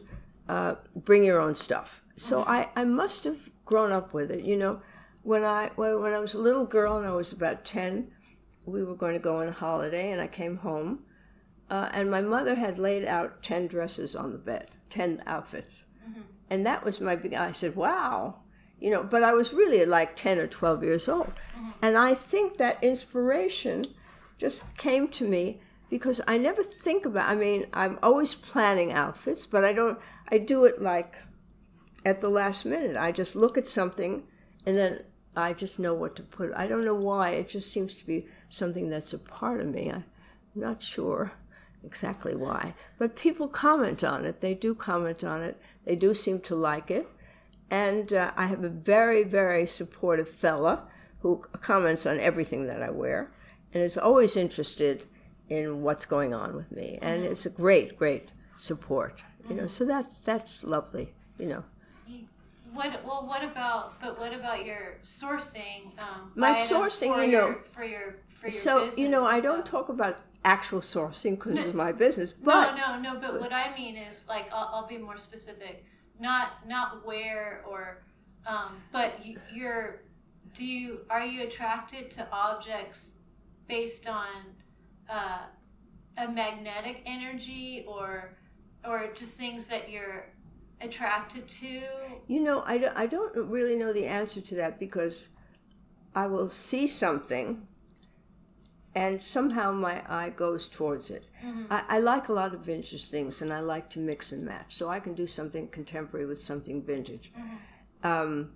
uh, 0.48 0.74
bring 0.94 1.24
your 1.24 1.40
own 1.40 1.54
stuff. 1.54 2.02
So 2.16 2.40
mm-hmm. 2.40 2.50
I, 2.50 2.68
I 2.76 2.84
must 2.84 3.24
have 3.24 3.50
grown 3.64 3.92
up 3.92 4.12
with 4.12 4.30
it. 4.30 4.44
You 4.44 4.56
know, 4.56 4.82
when 5.24 5.42
I 5.42 5.70
when, 5.74 6.00
when 6.00 6.12
I 6.12 6.20
was 6.20 6.34
a 6.34 6.38
little 6.38 6.64
girl 6.64 6.98
and 6.98 7.06
I 7.06 7.10
was 7.10 7.32
about 7.32 7.64
ten, 7.64 8.12
we 8.66 8.84
were 8.84 8.94
going 8.94 9.14
to 9.14 9.18
go 9.18 9.40
on 9.40 9.48
a 9.48 9.52
holiday, 9.52 10.12
and 10.12 10.20
I 10.20 10.28
came 10.28 10.58
home, 10.58 11.00
uh, 11.68 11.88
and 11.92 12.10
my 12.10 12.20
mother 12.20 12.54
had 12.54 12.78
laid 12.78 13.04
out 13.04 13.42
ten 13.42 13.66
dresses 13.66 14.14
on 14.14 14.30
the 14.30 14.38
bed, 14.38 14.68
ten 14.90 15.22
outfits, 15.26 15.84
mm-hmm. 16.08 16.20
and 16.50 16.64
that 16.64 16.84
was 16.84 17.00
my 17.00 17.16
big. 17.16 17.34
I 17.34 17.52
said, 17.52 17.74
"Wow." 17.74 18.40
You 18.80 18.90
know, 18.90 19.02
but 19.02 19.22
I 19.22 19.32
was 19.32 19.54
really 19.54 19.86
like 19.86 20.14
10 20.14 20.38
or 20.38 20.46
12 20.46 20.82
years 20.82 21.08
old. 21.08 21.28
Mm-hmm. 21.28 21.70
And 21.80 21.96
I 21.96 22.12
think 22.12 22.58
that 22.58 22.82
inspiration 22.82 23.84
just 24.36 24.76
came 24.76 25.08
to 25.08 25.26
me 25.26 25.60
because 25.88 26.20
I 26.26 26.36
never 26.36 26.62
think 26.62 27.06
about 27.06 27.30
I 27.30 27.34
mean, 27.34 27.64
I'm 27.72 27.98
always 28.02 28.34
planning 28.34 28.92
outfits, 28.92 29.46
but 29.46 29.64
I 29.64 29.72
don't 29.72 29.98
I 30.28 30.36
do 30.36 30.66
it 30.66 30.82
like 30.82 31.16
at 32.04 32.20
the 32.20 32.28
last 32.28 32.66
minute. 32.66 32.96
I 32.96 33.10
just 33.10 33.34
look 33.34 33.56
at 33.56 33.68
something 33.68 34.24
and 34.66 34.76
then 34.76 35.00
I 35.36 35.52
just 35.52 35.78
know 35.78 35.94
what 35.94 36.16
to 36.16 36.22
put. 36.22 36.52
I 36.54 36.66
don't 36.66 36.84
know 36.84 36.94
why. 36.94 37.30
It 37.30 37.48
just 37.48 37.72
seems 37.72 37.94
to 37.96 38.06
be 38.06 38.26
something 38.50 38.88
that's 38.88 39.12
a 39.12 39.18
part 39.18 39.60
of 39.60 39.68
me. 39.68 39.90
I'm 39.90 40.04
not 40.54 40.82
sure 40.82 41.32
exactly 41.84 42.34
why. 42.34 42.74
But 42.98 43.16
people 43.16 43.48
comment 43.48 44.04
on 44.04 44.24
it. 44.24 44.40
They 44.40 44.54
do 44.54 44.74
comment 44.74 45.24
on 45.24 45.42
it. 45.42 45.60
They 45.84 45.96
do 45.96 46.14
seem 46.14 46.40
to 46.42 46.54
like 46.54 46.90
it. 46.90 47.08
And 47.70 48.12
uh, 48.12 48.32
I 48.36 48.46
have 48.46 48.62
a 48.62 48.68
very, 48.68 49.24
very 49.24 49.66
supportive 49.66 50.28
fella 50.28 50.86
who 51.20 51.42
comments 51.60 52.06
on 52.06 52.20
everything 52.20 52.66
that 52.66 52.82
I 52.82 52.90
wear 52.90 53.32
and 53.72 53.82
is 53.82 53.98
always 53.98 54.36
interested 54.36 55.04
in 55.48 55.82
what's 55.82 56.06
going 56.06 56.32
on 56.34 56.54
with 56.54 56.70
me. 56.70 56.98
And 57.02 57.22
mm-hmm. 57.22 57.32
it's 57.32 57.46
a 57.46 57.50
great, 57.50 57.98
great 57.98 58.28
support. 58.56 59.22
You 59.48 59.56
know, 59.56 59.62
mm-hmm. 59.62 59.68
so 59.68 59.84
that's 59.84 60.20
that's 60.20 60.64
lovely. 60.64 61.12
You 61.38 61.46
know. 61.46 61.64
What 62.74 63.04
well? 63.04 63.24
What 63.26 63.44
about? 63.44 64.00
But 64.00 64.18
what 64.18 64.32
about 64.32 64.66
your 64.66 64.98
sourcing? 65.02 65.92
Um, 66.02 66.32
My 66.34 66.50
sourcing, 66.50 67.24
you 67.24 67.32
know, 67.32 67.58
for 67.70 67.84
your 67.84 68.16
for 68.28 68.46
your 68.46 68.52
so 68.52 68.90
you 68.96 69.08
know, 69.08 69.24
I 69.24 69.40
don't 69.40 69.64
talk 69.64 69.88
about 69.88 70.18
actual 70.44 70.80
sourcing 70.80 71.32
because 71.32 71.58
it's 71.58 71.72
my 71.72 71.92
business. 71.92 72.32
But 72.32 72.74
no, 72.74 72.96
no, 72.96 73.12
no. 73.14 73.20
But, 73.20 73.32
but 73.32 73.40
what 73.40 73.52
I 73.52 73.74
mean 73.76 73.96
is, 73.96 74.28
like, 74.28 74.52
I'll, 74.52 74.70
I'll, 74.72 74.86
be 74.86 74.98
more 74.98 75.16
specific. 75.16 75.84
Not 76.18 76.66
not 76.66 77.06
where 77.06 77.64
or, 77.68 78.02
um, 78.46 78.82
but 78.92 79.24
you, 79.24 79.38
you're. 79.52 80.02
Do 80.52 80.64
you 80.64 81.00
are 81.10 81.24
you 81.24 81.42
attracted 81.42 82.10
to 82.12 82.28
objects 82.30 83.14
based 83.66 84.08
on 84.08 84.28
uh, 85.08 85.38
a 86.18 86.28
magnetic 86.28 87.02
energy 87.06 87.84
or 87.88 88.36
or 88.84 89.08
just 89.14 89.38
things 89.38 89.66
that 89.68 89.90
you're 89.90 90.26
attracted 90.84 91.48
to? 91.48 91.82
You 92.26 92.40
know, 92.40 92.62
I 92.66 92.78
don't, 92.78 92.96
I 92.96 93.06
don't 93.06 93.34
really 93.36 93.76
know 93.76 93.92
the 93.92 94.06
answer 94.06 94.40
to 94.40 94.54
that 94.56 94.78
because 94.78 95.30
I 96.14 96.26
will 96.26 96.48
see 96.48 96.86
something 96.86 97.66
and 98.94 99.22
somehow 99.22 99.72
my 99.72 100.02
eye 100.08 100.30
goes 100.30 100.68
towards 100.68 101.10
it. 101.10 101.28
Mm-hmm. 101.44 101.64
I, 101.70 101.82
I, 101.88 101.98
like 101.98 102.28
a 102.28 102.32
lot 102.32 102.54
of 102.54 102.60
vintage 102.60 103.10
things 103.10 103.42
and 103.42 103.52
I 103.52 103.60
like 103.60 103.90
to 103.90 103.98
mix 103.98 104.30
and 104.30 104.44
match. 104.44 104.74
So 104.74 104.88
I 104.88 105.00
can 105.00 105.14
do 105.14 105.26
something 105.26 105.68
contemporary 105.68 106.26
with 106.26 106.40
something 106.40 106.82
vintage. 106.82 107.32
Mm-hmm. 107.36 108.06
Um, 108.06 108.52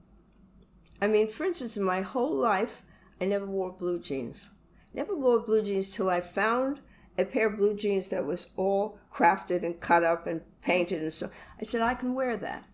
I 1.03 1.09
mean, 1.09 1.29
for 1.29 1.45
instance, 1.45 1.77
in 1.77 1.83
my 1.83 2.03
whole 2.03 2.35
life, 2.35 2.83
I 3.21 3.25
never 3.25 3.47
wore 3.47 3.73
blue 3.73 3.99
jeans. 3.99 4.49
Never 4.95 5.17
wore 5.17 5.41
blue 5.41 5.63
jeans 5.63 5.91
till 5.91 6.09
I 6.09 6.21
found 6.21 6.81
a 7.17 7.25
pair 7.25 7.49
of 7.49 7.57
blue 7.57 7.75
jeans 7.75 8.09
that 8.09 8.25
was 8.25 8.49
all 8.57 8.99
crafted 9.13 9.65
and 9.65 9.81
cut 9.81 10.05
up 10.05 10.27
and 10.27 10.43
painted 10.63 11.03
and 11.03 11.13
stuff. 11.13 11.31
I 11.61 11.65
said, 11.65 11.83
I 11.83 11.95
can 11.95 12.15
wear 12.15 12.37
that. 12.37 12.65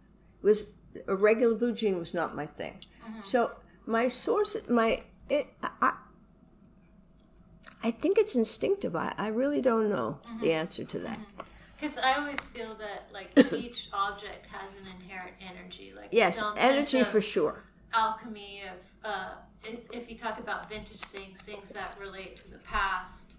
It 0.43 0.47
was 0.47 0.73
a 1.07 1.15
regular 1.15 1.55
blue 1.55 1.73
jean 1.73 1.99
was 1.99 2.15
not 2.15 2.35
my 2.35 2.47
thing. 2.47 2.79
Mm-hmm. 3.05 3.23
So 3.23 3.53
my 3.87 4.09
source, 4.09 4.57
my 4.69 5.03
it, 5.29 5.49
I, 5.81 5.95
I 7.83 7.91
think 7.91 8.19
it's 8.19 8.35
instinctive. 8.35 8.95
I, 8.95 9.15
I 9.19 9.29
really 9.29 9.61
don't 9.61 9.91
know 9.91 10.19
mm-hmm. 10.27 10.41
the 10.41 10.53
answer 10.53 10.85
to 10.85 10.99
that. 11.01 11.19
Because 11.77 11.97
mm-hmm. 11.97 12.07
I 12.07 12.23
always 12.23 12.41
feel 12.41 12.75
that 12.75 13.09
like 13.13 13.31
each 13.53 13.89
object 13.93 14.47
has 14.47 14.77
an 14.77 14.83
inherent 15.01 15.35
energy. 15.41 15.93
Like 15.97 16.09
yes, 16.11 16.43
energy 16.57 17.05
for 17.05 17.21
sure. 17.21 17.65
Alchemy 17.93 18.63
of 18.73 19.11
uh, 19.11 19.29
if 19.65 19.81
if 19.93 20.11
you 20.11 20.17
talk 20.17 20.39
about 20.39 20.69
vintage 20.69 21.01
things, 21.01 21.41
things 21.41 21.71
that 21.71 21.97
relate 22.01 22.37
to 22.39 22.51
the 22.51 22.59
past 22.59 23.35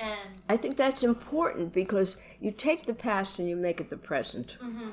and 0.00 0.42
I 0.48 0.56
think 0.56 0.76
that's 0.76 1.02
important 1.02 1.72
because 1.72 2.16
you 2.40 2.50
take 2.50 2.86
the 2.86 2.94
past 2.94 3.38
and 3.38 3.48
you 3.48 3.56
make 3.56 3.80
it 3.80 3.90
the 3.90 3.96
present. 3.96 4.56
Mm-hmm. 4.62 4.90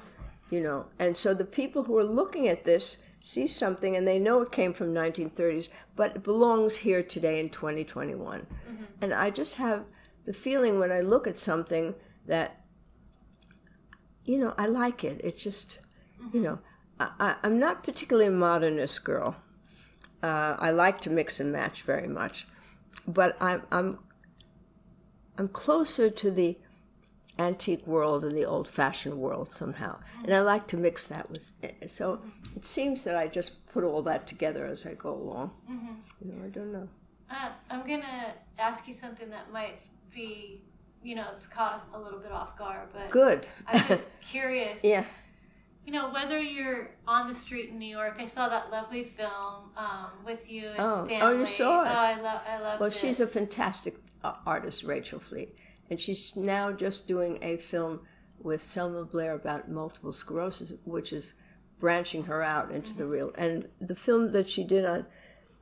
You 0.50 0.62
know, 0.62 0.86
and 1.00 1.15
so 1.15 1.34
the 1.34 1.46
people 1.46 1.84
who 1.84 1.98
are 1.98 2.06
looking 2.06 2.48
at 2.48 2.63
this 2.63 2.98
see 3.24 3.48
something 3.48 3.96
and 3.96 4.08
they 4.08 4.20
know 4.20 4.41
it 4.41 4.52
came 4.52 4.74
from 4.74 4.93
1930s, 4.93 5.70
but 5.96 6.15
it 6.15 6.24
belongs 6.24 6.78
here 6.78 7.04
today 7.04 7.39
in 7.39 7.50
2021. 7.50 8.41
Mm-hmm. 8.41 8.84
And 9.02 9.13
I 9.13 9.30
just 9.30 9.56
have 9.56 9.84
the 10.26 10.34
feeling 10.34 10.80
when 10.80 10.91
I 10.91 11.02
look 11.02 11.28
at 11.28 11.38
something 11.38 11.96
that, 12.26 12.62
you 14.24 14.38
know, 14.38 14.54
I 14.58 14.67
like 14.67 15.04
it. 15.04 15.20
It's 15.24 15.43
just, 15.43 15.80
mm-hmm. 16.22 16.38
you 16.38 16.43
know, 16.43 16.60
I, 17.00 17.36
am 17.43 17.60
not 17.60 17.84
particularly 17.84 18.28
a 18.28 18.32
modernist 18.32 19.04
girl. 19.04 19.36
Uh, 20.24 20.56
I 20.58 20.72
like 20.72 21.02
to 21.02 21.10
mix 21.10 21.39
and 21.39 21.52
match 21.52 21.84
very 21.84 22.08
much, 22.08 22.48
but 23.08 23.38
I'm, 23.41 23.63
I'm 23.72 24.00
I'm 25.38 25.47
closer 25.47 26.10
to 26.10 26.32
the 26.32 26.58
antique 27.39 27.86
world 27.86 28.23
and 28.23 28.32
the 28.32 28.45
old 28.45 28.67
fashioned 28.67 29.17
world 29.17 29.54
somehow. 29.54 30.00
And 30.23 30.34
I 30.34 30.41
like 30.41 30.67
to 30.67 30.78
mix 30.78 31.08
that 31.08 31.30
with 31.30 31.52
so 31.88 32.21
it 32.56 32.65
seems 32.65 33.04
that 33.04 33.15
I 33.15 33.28
just 33.28 33.67
put 33.71 33.84
all 33.84 34.02
that 34.04 34.28
together 34.28 34.65
as 34.65 34.86
I 34.86 34.93
go 34.95 35.13
along. 35.13 35.52
Mm-hmm. 35.69 35.93
You 36.21 36.34
know, 36.34 36.45
I 36.45 36.50
don't 36.50 36.73
know. 36.73 36.89
Uh, 37.30 37.50
I'm 37.69 37.82
gonna 37.82 38.34
ask 38.58 38.88
you 38.88 38.93
something 38.93 39.30
that 39.30 39.52
might 39.52 39.80
be, 40.13 40.62
you 41.04 41.15
know, 41.15 41.26
it's 41.30 41.45
caught 41.45 41.88
a 41.93 42.00
little 42.00 42.19
bit 42.19 42.32
off 42.32 42.58
guard, 42.58 42.88
but 42.93 43.10
good. 43.10 43.47
I'm 43.67 43.86
just 43.88 44.08
curious. 44.21 44.84
yeah. 44.84 45.06
You 45.86 45.93
know, 45.93 46.10
whether 46.10 46.38
you're 46.38 46.89
on 47.08 47.28
the 47.28 47.34
street 47.34 47.69
in 47.69 47.80
New 47.80 47.88
York, 47.88 48.17
I 48.19 48.26
saw 48.26 48.50
that 48.50 48.71
lovely 48.71 49.06
film 49.06 49.71
um, 49.78 50.08
with 50.26 50.52
you 50.52 50.67
and 50.67 50.80
oh. 50.80 51.06
Stanley. 51.06 51.26
Oh, 51.26 51.39
you 51.39 51.45
saw 51.45 51.84
it. 51.84 51.88
Oh, 51.88 51.91
I 51.91 52.19
love, 52.19 52.41
I 52.45 52.60
love. 52.60 52.80
Well, 52.82 52.88
it. 52.88 52.93
she's 52.93 53.21
a 53.21 53.28
fantastic 53.28 53.95
artist, 54.46 54.84
Rachel 54.84 55.20
Fleit. 55.20 55.56
And 55.90 56.00
she's 56.00 56.36
now 56.36 56.72
just 56.72 57.08
doing 57.08 57.40
a 57.42 57.58
film 57.58 58.02
with 58.40 58.62
Selma 58.62 59.06
Blair 59.06 59.34
about 59.34 59.70
multiple 59.70 60.12
sclerosis, 60.12 60.74
which 60.86 61.13
is 61.13 61.34
branching 61.80 62.24
her 62.24 62.44
out 62.44 62.72
into 62.72 62.94
the 62.94 63.06
real. 63.06 63.32
And 63.38 63.68
the 63.80 63.96
film 63.96 64.32
that 64.32 64.50
she 64.50 64.63
did 64.63 64.86
on 64.86 65.06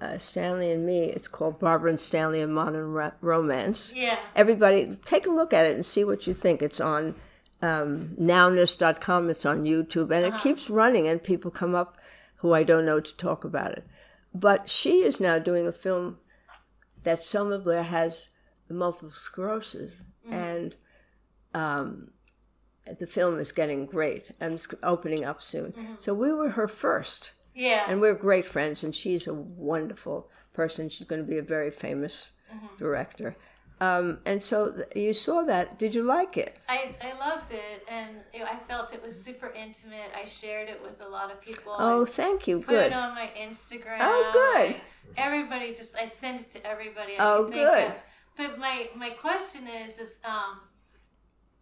uh, 0.02 0.18
Stanley 0.18 0.72
and 0.72 0.86
Me, 0.86 1.04
it's 1.04 1.28
called 1.28 1.60
Barbara 1.60 1.90
and 1.90 2.00
Stanley: 2.00 2.42
A 2.42 2.48
Modern 2.48 2.92
Ra- 2.92 3.12
Romance. 3.22 3.94
Yeah. 3.96 4.20
Everybody, 4.36 4.98
take 5.06 5.26
a 5.26 5.32
look 5.32 5.54
at 5.54 5.66
it 5.66 5.76
and 5.76 5.86
see 5.86 6.04
what 6.04 6.28
you 6.28 6.34
think. 6.34 6.62
It's 6.62 6.82
on 6.82 7.16
um, 7.62 8.16
nowness.com, 8.20 9.30
it's 9.30 9.46
on 9.46 9.64
YouTube, 9.64 10.12
and 10.12 10.26
uh-huh. 10.26 10.36
it 10.36 10.42
keeps 10.42 10.70
running, 10.70 11.08
and 11.08 11.24
people 11.24 11.52
come 11.52 11.76
up 11.76 11.98
who 12.38 12.54
I 12.54 12.64
don't 12.64 12.86
know 12.86 13.00
to 13.00 13.18
talk 13.18 13.44
about 13.44 13.72
it. 13.72 13.86
But 14.34 14.70
she 14.70 15.04
is 15.04 15.20
now 15.20 15.40
doing 15.40 15.66
a 15.66 15.72
film 15.72 16.18
that 17.04 17.24
Selma 17.24 17.58
Blair 17.58 17.84
has 17.84 18.28
multiple 18.74 19.12
sclerosis, 19.12 20.04
mm. 20.28 20.34
and 20.34 20.76
um, 21.54 22.12
the 23.00 23.08
film 23.08 23.40
is 23.40 23.52
getting 23.52 23.86
great 23.86 24.32
and 24.40 24.54
it's 24.54 24.68
opening 24.84 25.24
up 25.26 25.42
soon. 25.42 25.74
So 25.98 26.14
we 26.14 26.32
were 26.32 26.50
her 26.50 26.68
first. 26.68 27.32
Yeah. 27.54 27.86
And 27.88 28.02
we're 28.02 28.16
great 28.16 28.46
friends, 28.46 28.84
and 28.84 28.94
she's 28.94 29.28
a 29.28 29.34
wonderful 29.34 30.30
person. 30.54 30.90
She's 30.90 31.08
going 31.08 31.22
to 31.22 31.28
be 31.28 31.38
a 31.38 31.44
very 31.44 31.72
famous 31.72 32.32
director. 32.78 33.36
Um, 33.82 34.20
and 34.26 34.42
so 34.42 34.72
th- 34.72 34.88
you 34.96 35.14
saw 35.14 35.44
that. 35.44 35.78
Did 35.78 35.94
you 35.94 36.04
like 36.04 36.38
it? 36.38 36.58
I, 36.70 36.96
I 37.02 37.18
loved 37.20 37.52
it 37.52 37.84
and 37.90 38.18
it, 38.34 38.44
I 38.44 38.56
felt 38.56 38.94
it 38.94 39.04
was 39.04 39.22
super 39.22 39.52
intimate. 39.52 40.12
I 40.16 40.26
shared 40.26 40.70
it 40.70 40.82
with 40.82 41.02
a 41.02 41.08
lot 41.08 41.30
of 41.30 41.42
people. 41.42 41.76
Oh, 41.78 42.04
I 42.04 42.06
thank 42.06 42.48
you. 42.48 42.60
put 42.60 42.68
Good. 42.70 42.86
it 42.88 42.94
on 42.94 43.14
my 43.14 43.30
Instagram. 43.38 43.98
Oh, 44.00 44.30
good. 44.32 44.76
I- 44.76 44.82
everybody 45.18 45.74
just 45.74 45.98
I 45.98 46.06
sent 46.06 46.40
it 46.42 46.52
to 46.52 46.66
everybody. 46.66 47.18
I 47.20 47.24
Oh, 47.26 47.50
good. 47.50 47.90
of. 47.90 47.96
But 48.38 48.58
my 48.60 48.90
my 48.96 49.10
question 49.12 49.68
is 49.68 49.98
is 50.00 50.20
um 50.26 50.60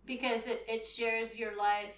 because 0.05 0.47
it, 0.47 0.63
it 0.67 0.87
shares 0.87 1.37
your 1.37 1.55
life 1.57 1.95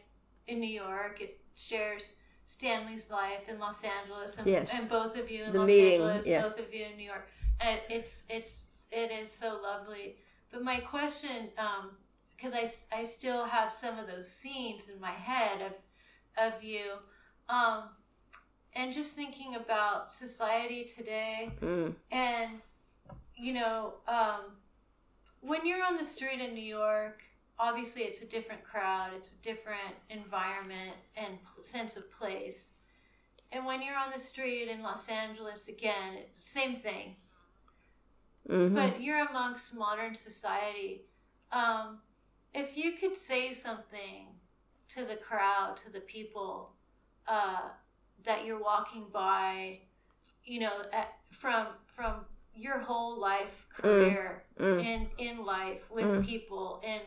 in 0.48 0.60
New 0.60 0.70
York. 0.70 1.22
It 1.22 1.40
shares 1.56 2.14
Stanley's 2.46 3.10
life 3.10 3.50
in 3.50 3.58
Los 3.58 3.84
Angeles 3.84 4.38
and, 4.38 4.46
Yes. 4.48 4.80
and 4.80 4.88
both 4.88 5.18
of 5.18 5.32
you 5.32 5.46
in 5.46 5.54
The 5.54 5.60
Los 5.60 5.68
meeting, 5.68 6.02
Angeles, 6.02 6.28
yeah. 6.28 6.42
both 6.44 6.60
of 6.60 6.72
you 6.74 6.86
in 6.86 6.98
New 6.98 7.06
York. 7.06 7.28
And 7.60 7.80
it's 7.90 8.26
it's 8.30 8.68
it 8.92 9.12
is 9.12 9.32
so 9.32 9.60
lovely. 9.64 10.18
But 10.52 10.64
my 10.64 10.80
question, 10.80 11.50
um, 11.58 11.92
because 12.36 12.54
I 12.54 13.04
still 13.04 13.46
have 13.46 13.72
some 13.72 13.98
of 13.98 14.08
those 14.08 14.30
scenes 14.30 14.90
in 14.90 15.00
my 15.00 15.12
head 15.12 15.62
of 15.62 15.74
of 16.54 16.62
you, 16.62 16.84
um, 17.50 17.84
and 18.74 18.94
just 18.94 19.16
thinking 19.16 19.56
about 19.56 20.14
society 20.14 20.84
today, 20.84 21.50
Mm, 21.62 21.96
and 22.12 22.52
you 23.38 23.54
know, 23.54 23.96
um, 24.08 24.42
when 25.46 25.66
you're 25.66 25.84
on 25.84 25.96
the 25.96 26.04
street 26.04 26.40
in 26.40 26.54
New 26.54 26.64
York, 26.64 27.24
obviously 27.60 28.04
it's 28.04 28.22
a 28.22 28.26
different 28.26 28.64
crowd, 28.64 29.12
it's 29.16 29.34
a 29.34 29.42
different 29.42 29.96
environment 30.10 30.96
and 31.16 31.38
sense 31.62 31.98
of 31.98 32.12
place. 32.12 32.74
And 33.52 33.66
when 33.66 33.82
you're 33.82 33.98
on 33.98 34.12
the 34.12 34.20
street 34.20 34.68
in 34.70 34.82
Los 34.82 35.08
Angeles, 35.08 35.68
again, 35.70 36.18
same 36.34 36.76
thing 36.76 37.16
mhm. 38.50 38.74
but 38.74 39.02
you're 39.02 39.26
amongst 39.26 39.74
modern 39.74 40.16
society. 40.16 41.04
Um, 41.52 42.00
if 42.54 42.78
you 42.78 42.94
could 42.94 43.16
say 43.16 43.52
something 43.52 44.28
to 44.90 45.04
the 45.06 45.16
crowd, 45.16 45.78
to 45.78 45.92
the 45.92 46.00
people 46.02 46.72
uh, 47.28 47.70
that 48.24 48.46
you're 48.46 48.62
walking 48.62 49.08
by, 49.12 49.80
you 50.44 50.60
know, 50.60 50.84
at, 50.94 51.14
from 51.32 51.68
your 52.56 52.80
whole 52.80 53.20
life 53.20 53.68
career 53.70 54.44
mm. 54.60 54.84
in 54.84 55.10
in 55.18 55.46
life 55.46 55.91
with 55.91 56.06
Mm. 56.06 56.26
people 56.26 56.82
and 56.84 57.02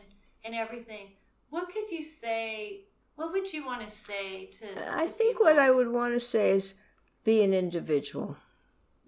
and 0.45 0.55
everything, 0.55 1.11
what 1.49 1.69
could 1.69 1.89
you 1.91 2.01
say? 2.01 2.85
What 3.15 3.31
would 3.33 3.51
you 3.51 3.65
want 3.65 3.81
to 3.81 3.89
say 3.89 4.45
to? 4.45 4.65
I 4.95 5.07
think 5.07 5.37
people? 5.37 5.45
what 5.45 5.59
I 5.59 5.71
would 5.71 5.89
want 5.89 6.13
to 6.13 6.19
say 6.19 6.51
is 6.51 6.75
be 7.25 7.43
an 7.43 7.53
individual. 7.53 8.37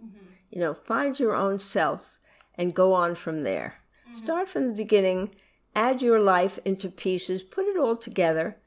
Mhm. 0.04 0.27
You 0.49 0.60
know, 0.60 0.73
find 0.73 1.17
your 1.17 1.36
own 1.36 1.60
self 1.60 2.17
and 2.58 2.75
go 2.75 2.93
on 2.93 3.15
from 3.15 3.43
there. 3.43 3.77
Start 4.13 4.49
from 4.49 4.67
the 4.67 4.73
beginning, 4.73 5.34
add 5.73 6.01
your 6.01 6.19
life 6.19 6.60
into 6.65 6.89
pieces, 6.89 7.43
put 7.43 7.65
it 7.65 7.77
all 7.77 7.95
together. 7.95 8.58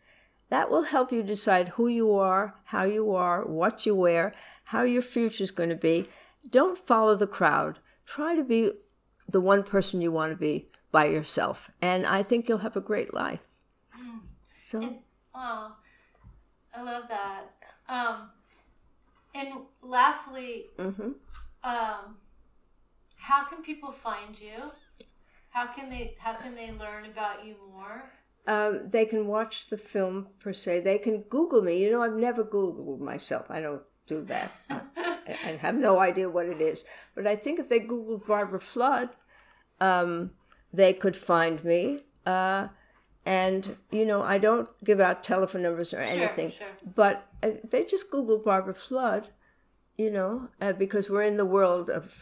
That 0.48 0.70
will 0.70 0.84
help 0.84 1.12
you 1.12 1.22
decide 1.22 1.68
who 1.76 1.88
you 1.88 2.14
are, 2.14 2.54
how 2.64 2.84
you 2.84 3.14
are, 3.14 3.44
what 3.44 3.84
you 3.84 3.94
wear, 3.94 4.32
how 4.72 4.84
your 4.84 5.02
future 5.02 5.44
is 5.44 5.50
going 5.50 5.68
to 5.68 5.76
be. 5.76 6.08
Don't 6.50 6.78
follow 6.78 7.14
the 7.16 7.26
crowd. 7.26 7.78
Try 8.06 8.36
to 8.36 8.44
be 8.44 8.72
the 9.28 9.40
one 9.40 9.62
person 9.62 10.00
you 10.00 10.12
want 10.12 10.32
to 10.32 10.36
be 10.36 10.68
by 10.92 11.06
yourself. 11.06 11.70
And 11.80 12.06
I 12.06 12.22
think 12.22 12.48
you'll 12.48 12.58
have 12.58 12.76
a 12.76 12.80
great 12.80 13.12
life. 13.14 13.48
So, 14.62 14.80
And, 14.80 14.96
oh, 15.34 15.72
I 16.74 16.82
love 16.82 17.04
that. 17.08 17.44
Um, 17.88 18.30
and 19.34 19.48
lastly, 19.82 20.66
mhm. 20.78 21.14
um, 21.62 22.16
how 23.16 23.44
can 23.44 23.62
people 23.62 23.92
find 23.92 24.38
you? 24.40 24.70
How 25.50 25.66
can 25.66 25.88
they 25.88 26.14
how 26.18 26.34
can 26.34 26.54
they 26.54 26.72
learn 26.72 27.04
about 27.06 27.44
you 27.44 27.54
more? 27.72 28.10
Um, 28.46 28.90
they 28.90 29.06
can 29.06 29.26
watch 29.26 29.68
the 29.68 29.78
film 29.78 30.28
per 30.40 30.52
se. 30.52 30.80
They 30.80 30.98
can 30.98 31.22
Google 31.22 31.62
me. 31.62 31.82
You 31.82 31.90
know, 31.92 32.02
I've 32.02 32.14
never 32.14 32.44
Googled 32.44 33.00
myself. 33.00 33.50
I 33.50 33.60
don't 33.60 33.82
do 34.06 34.22
that. 34.22 34.52
I, 34.70 34.82
I 35.26 35.56
have 35.60 35.74
no 35.74 35.98
idea 35.98 36.28
what 36.28 36.46
it 36.46 36.60
is. 36.60 36.84
But 37.14 37.26
I 37.26 37.36
think 37.36 37.58
if 37.58 37.68
they 37.68 37.80
Googled 37.80 38.26
Barbara 38.26 38.60
Flood, 38.60 39.10
um, 39.80 40.32
they 40.72 40.92
could 40.92 41.16
find 41.16 41.64
me. 41.64 42.00
Uh, 42.26 42.68
and, 43.26 43.76
you 43.90 44.04
know, 44.04 44.22
I 44.22 44.38
don't 44.38 44.68
give 44.84 45.00
out 45.00 45.24
telephone 45.24 45.62
numbers 45.62 45.94
or 45.94 46.00
anything. 46.00 46.50
sure. 46.50 46.58
sure. 46.58 46.92
But 46.94 47.26
uh, 47.42 47.52
they 47.70 47.84
just 47.84 48.10
Google 48.10 48.38
Barbara 48.38 48.74
Flood, 48.74 49.28
you 49.96 50.10
know, 50.10 50.48
uh, 50.60 50.72
because 50.72 51.08
we're 51.08 51.22
in 51.22 51.36
the 51.36 51.46
world 51.46 51.88
of 51.88 52.14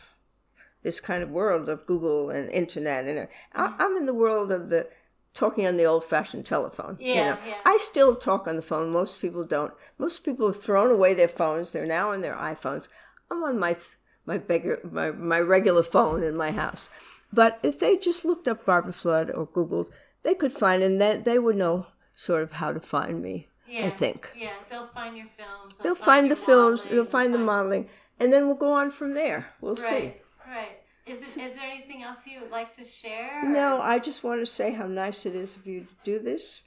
this 0.83 1.01
kind 1.01 1.23
of 1.23 1.31
world 1.31 1.68
of 1.68 1.87
Google 1.87 2.31
and 2.31 2.49
internet. 2.51 3.07
And 3.07 3.18
uh, 3.18 3.27
I, 3.55 3.75
I'm 3.79 3.97
in 3.97 4.07
the 4.07 4.14
world 4.14 4.53
of 4.53 4.68
the 4.68 4.88
talking 5.35 5.66
on 5.66 5.77
the 5.77 5.85
old-fashioned 5.85 6.45
telephone. 6.47 6.97
you 7.01 7.14
Yeah, 7.14 7.31
know. 7.35 7.38
yeah. 7.47 7.57
I 7.64 7.79
still 7.81 8.14
talk 8.16 8.47
on 8.47 8.57
the 8.57 8.62
phone. 8.62 8.90
Most 8.92 9.21
people 9.21 9.45
don't. 9.45 9.73
Most 9.99 10.25
people 10.25 10.47
have 10.47 10.61
thrown 10.62 10.90
away 10.90 11.14
their 11.14 11.29
phones. 11.29 11.73
They're 11.73 11.87
now 11.87 12.12
on 12.12 12.21
their 12.21 12.35
iPhones. 12.37 12.88
I'm 13.31 13.42
on 13.42 13.59
my 13.59 13.73
th- 13.75 13.97
my 14.27 14.38
beggar 14.38 14.79
my, 14.90 15.11
my 15.11 15.38
regular 15.40 15.83
phone 15.83 16.23
in 16.23 16.37
my 16.37 16.51
house. 16.53 16.90
But 17.33 17.59
if 17.62 17.79
they 17.79 17.97
just 17.97 18.25
looked 18.25 18.47
up 18.47 18.66
Barbara 18.66 18.92
Flood 18.92 19.31
or 19.31 19.47
Googled, 19.47 19.90
they 20.23 20.35
could 20.35 20.53
find, 20.53 20.83
and 20.83 21.01
then 21.01 21.23
they 21.25 21.38
would 21.38 21.57
know 21.57 21.87
sort 22.14 22.42
of 22.42 22.53
how 22.53 22.73
to 22.73 22.81
find 22.81 23.23
me. 23.23 23.49
Yeah, 23.66 23.87
I 23.87 23.90
think 23.90 24.31
Yeah, 24.37 24.51
they'll 24.68 24.83
find 24.87 25.16
your 25.16 25.27
films. 25.27 25.79
they'll 25.79 25.95
find 25.95 26.31
the 26.31 26.37
films. 26.37 26.81
modeling, 26.85 26.95
They'll 26.95 27.11
find 27.11 27.35
the 27.35 27.38
modeling, 27.38 27.88
and 28.21 28.31
then 28.33 28.47
we'll 28.47 28.57
go 28.57 28.73
on 28.75 28.90
from 28.90 29.14
there. 29.14 29.47
We'll 29.62 29.77
see. 29.77 29.85
Right, 29.90 30.23
right. 30.47 30.79
Is 31.07 31.37
it, 31.37 31.43
is 31.43 31.57
there 31.57 31.69
anything 31.69 32.03
else 32.03 32.27
you 32.27 32.41
would 32.41 32.51
like 32.51 32.73
to 32.75 32.85
share? 32.85 33.41
or- 33.45 33.49
No, 33.49 33.81
I 33.81 33.99
just 33.99 34.23
want 34.23 34.41
to 34.41 34.47
say 34.47 34.73
how 34.73 34.87
nice 34.87 35.27
it 35.27 35.35
is 35.35 35.57
of 35.57 35.67
you 35.67 35.81
to 35.81 35.95
do 36.05 36.19
this. 36.21 36.62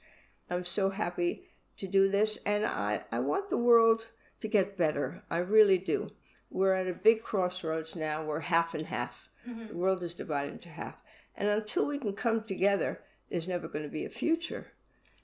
I'm 0.50 0.64
so 0.64 0.90
happy 0.90 1.42
to 1.78 1.86
do 1.86 2.08
this, 2.10 2.38
and 2.46 2.64
I, 2.66 3.04
I 3.10 3.18
want 3.20 3.48
the 3.48 3.56
world 3.58 4.06
to 4.40 4.48
get 4.48 4.76
better. 4.76 5.22
I 5.30 5.38
really 5.38 5.78
do. 5.78 6.08
We're 6.50 6.74
at 6.74 6.86
a 6.86 6.92
big 6.92 7.22
crossroads 7.22 7.96
now. 7.96 8.24
We're 8.24 8.40
half 8.40 8.74
and 8.74 8.86
half. 8.86 9.28
Mm-hmm. 9.48 9.68
The 9.68 9.76
world 9.76 10.02
is 10.02 10.14
divided 10.14 10.52
into 10.52 10.68
half. 10.68 10.96
And 11.34 11.48
until 11.48 11.86
we 11.86 11.98
can 11.98 12.12
come 12.12 12.44
together, 12.44 13.00
there's 13.30 13.48
never 13.48 13.68
going 13.68 13.84
to 13.84 13.90
be 13.90 14.04
a 14.04 14.10
future. 14.10 14.66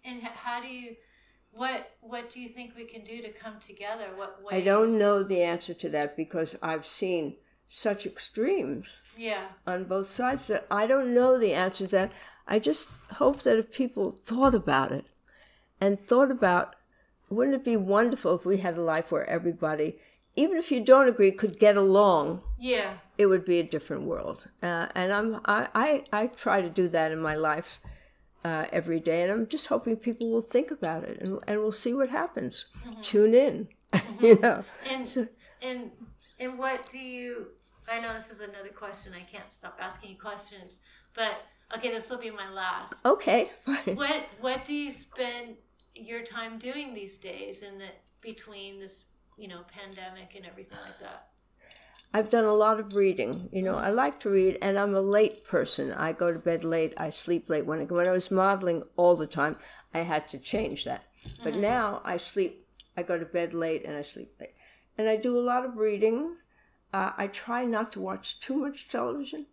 And 0.04 0.22
how 0.22 0.60
do 0.60 0.68
you? 0.68 0.96
What 1.52 1.90
What 2.00 2.30
do 2.30 2.40
you 2.40 2.48
think 2.48 2.74
we 2.76 2.84
can 2.84 3.04
do 3.04 3.22
to 3.22 3.30
come 3.30 3.60
together? 3.60 4.08
What 4.16 4.42
ways? 4.42 4.60
I 4.60 4.64
don't 4.64 4.98
know 4.98 5.22
the 5.22 5.42
answer 5.42 5.74
to 5.74 5.88
that 5.90 6.16
because 6.16 6.56
I've 6.62 6.86
seen 6.86 7.36
such 7.74 8.04
extremes. 8.06 9.00
Yeah. 9.16 9.44
on 9.66 9.84
both 9.84 10.08
sides 10.08 10.46
that 10.46 10.66
I 10.70 10.86
don't 10.86 11.12
know 11.14 11.38
the 11.38 11.52
answer 11.52 11.84
to 11.86 11.90
that. 11.92 12.12
I 12.48 12.58
just 12.58 12.88
hope 13.14 13.42
that 13.42 13.58
if 13.58 13.70
people 13.70 14.10
thought 14.10 14.54
about 14.54 14.90
it 14.90 15.04
and 15.80 16.00
thought 16.00 16.30
about 16.30 16.74
wouldn't 17.28 17.54
it 17.56 17.64
be 17.64 17.76
wonderful 17.76 18.34
if 18.34 18.44
we 18.46 18.58
had 18.58 18.76
a 18.78 18.82
life 18.82 19.12
where 19.12 19.28
everybody, 19.28 19.96
even 20.34 20.56
if 20.56 20.70
you 20.72 20.80
don't 20.82 21.08
agree, 21.08 21.30
could 21.30 21.58
get 21.58 21.76
along, 21.76 22.42
Yeah. 22.58 22.94
it 23.18 23.26
would 23.26 23.44
be 23.44 23.58
a 23.58 23.62
different 23.62 24.02
world. 24.04 24.48
Uh, 24.62 24.86
and 24.94 25.12
I'm 25.12 25.40
I, 25.44 25.68
I, 25.74 26.04
I 26.12 26.26
try 26.28 26.60
to 26.62 26.70
do 26.70 26.88
that 26.88 27.12
in 27.12 27.20
my 27.20 27.36
life 27.36 27.80
uh, 28.44 28.66
every 28.72 28.98
day, 29.00 29.22
and 29.22 29.30
I'm 29.32 29.46
just 29.46 29.68
hoping 29.68 29.96
people 29.96 30.30
will 30.30 30.40
think 30.54 30.70
about 30.70 31.04
it 31.04 31.20
and, 31.20 31.38
and 31.46 31.60
we'll 31.60 31.70
see 31.72 31.94
what 31.94 32.10
happens. 32.10 32.66
Tune 33.02 33.34
in, 33.34 33.68
you 34.20 34.38
know. 34.40 34.64
And 34.90 35.06
So- 35.08 35.28
and 35.62 35.90
and 36.40 36.58
what 36.58 36.88
do 36.90 36.98
you? 36.98 37.46
I 37.88 38.00
know 38.00 38.14
this 38.14 38.30
is 38.30 38.40
another 38.40 38.68
question. 38.74 39.12
I 39.14 39.22
can't 39.22 39.52
stop 39.52 39.78
asking 39.80 40.10
you 40.10 40.16
questions, 40.16 40.78
but 41.14 41.42
okay, 41.76 41.90
this 41.90 42.10
will 42.10 42.18
be 42.18 42.30
my 42.30 42.50
last. 42.52 42.94
Okay. 43.04 43.50
What 43.94 44.28
What 44.40 44.64
do 44.64 44.74
you 44.74 44.92
spend 44.92 45.56
your 45.94 46.22
time 46.22 46.58
doing 46.58 46.94
these 46.94 47.18
days 47.18 47.62
in 47.62 47.78
the 47.78 47.88
between 48.20 48.80
this 48.80 49.04
you 49.36 49.48
know 49.48 49.62
pandemic 49.68 50.34
and 50.36 50.46
everything 50.46 50.78
like 50.84 50.98
that? 51.00 51.28
I've 52.14 52.30
done 52.30 52.44
a 52.44 52.52
lot 52.52 52.78
of 52.78 52.94
reading. 52.94 53.48
You 53.52 53.62
know, 53.62 53.76
I 53.76 53.88
like 53.88 54.20
to 54.20 54.30
read, 54.30 54.58
and 54.60 54.78
I'm 54.78 54.94
a 54.94 55.00
late 55.00 55.44
person. 55.46 55.92
I 55.92 56.12
go 56.12 56.30
to 56.30 56.38
bed 56.38 56.62
late. 56.62 56.92
I 56.98 57.08
sleep 57.10 57.48
late. 57.48 57.64
When 57.64 57.80
I, 57.80 57.84
when 57.84 58.06
I 58.06 58.12
was 58.12 58.30
modeling 58.30 58.82
all 58.96 59.16
the 59.16 59.26
time, 59.26 59.56
I 59.94 60.00
had 60.00 60.28
to 60.28 60.38
change 60.38 60.84
that. 60.84 61.04
But 61.42 61.54
mm-hmm. 61.54 61.62
now 61.62 62.02
I 62.04 62.18
sleep. 62.18 62.66
I 62.96 63.02
go 63.02 63.18
to 63.18 63.24
bed 63.24 63.54
late 63.54 63.84
and 63.86 63.96
I 63.96 64.02
sleep 64.02 64.34
late, 64.38 64.54
and 64.98 65.08
I 65.08 65.16
do 65.16 65.38
a 65.38 65.40
lot 65.40 65.64
of 65.64 65.76
reading. 65.76 66.36
Uh, 66.92 67.12
I 67.16 67.26
try 67.26 67.64
not 67.64 67.92
to 67.92 68.00
watch 68.00 68.40
too 68.40 68.56
much 68.56 68.88
television, 68.88 69.46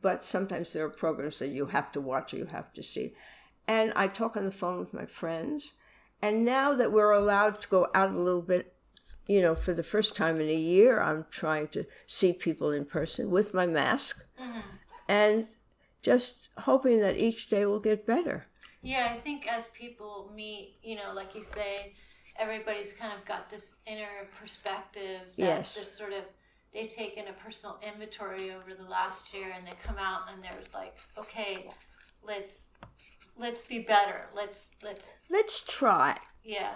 but 0.00 0.24
sometimes 0.24 0.72
there 0.72 0.84
are 0.84 0.90
programs 0.90 1.38
that 1.40 1.48
you 1.48 1.66
have 1.66 1.90
to 1.92 2.00
watch 2.00 2.32
or 2.32 2.36
you 2.38 2.46
have 2.46 2.72
to 2.74 2.82
see. 2.82 3.12
And 3.66 3.92
I 3.94 4.08
talk 4.08 4.36
on 4.36 4.44
the 4.44 4.50
phone 4.50 4.78
with 4.78 4.94
my 4.94 5.06
friends. 5.06 5.72
And 6.22 6.44
now 6.44 6.74
that 6.74 6.92
we're 6.92 7.12
allowed 7.12 7.60
to 7.62 7.68
go 7.68 7.88
out 7.94 8.10
a 8.10 8.18
little 8.18 8.42
bit 8.42 8.74
you 9.28 9.42
know, 9.42 9.54
for 9.54 9.74
the 9.74 9.82
first 9.82 10.16
time 10.16 10.40
in 10.40 10.48
a 10.48 10.54
year, 10.54 11.00
I'm 11.00 11.26
trying 11.30 11.68
to 11.68 11.84
see 12.06 12.32
people 12.32 12.70
in 12.70 12.86
person 12.86 13.30
with 13.30 13.52
my 13.52 13.66
mask 13.66 14.24
and 15.06 15.46
just 16.02 16.48
hoping 16.60 17.00
that 17.00 17.18
each 17.18 17.50
day 17.50 17.66
will 17.66 17.78
get 17.78 18.06
better. 18.06 18.44
Yeah, 18.82 19.10
I 19.12 19.16
think 19.16 19.46
as 19.52 19.66
people 19.68 20.32
meet, 20.34 20.76
you 20.82 20.96
know, 20.96 21.12
like 21.14 21.34
you 21.34 21.42
say, 21.42 21.94
everybody's 22.36 22.94
kind 22.94 23.12
of 23.12 23.22
got 23.26 23.50
this 23.50 23.74
inner 23.86 24.28
perspective 24.34 25.20
that 25.36 25.36
Yes. 25.36 25.74
this 25.74 25.92
sort 25.92 26.12
of 26.12 26.24
they've 26.72 26.88
taken 26.88 27.28
a 27.28 27.32
personal 27.32 27.78
inventory 27.86 28.50
over 28.52 28.74
the 28.74 28.88
last 28.88 29.32
year 29.34 29.52
and 29.56 29.66
they 29.66 29.72
come 29.82 29.96
out 29.98 30.22
and 30.32 30.42
they're 30.42 30.52
like, 30.74 30.96
okay, 31.18 31.68
let's 32.22 32.70
let's 33.36 33.62
be 33.62 33.80
better. 33.80 34.26
Let's 34.34 34.70
let's 34.82 35.16
Let's 35.30 35.64
try. 35.66 36.18
yeah. 36.44 36.72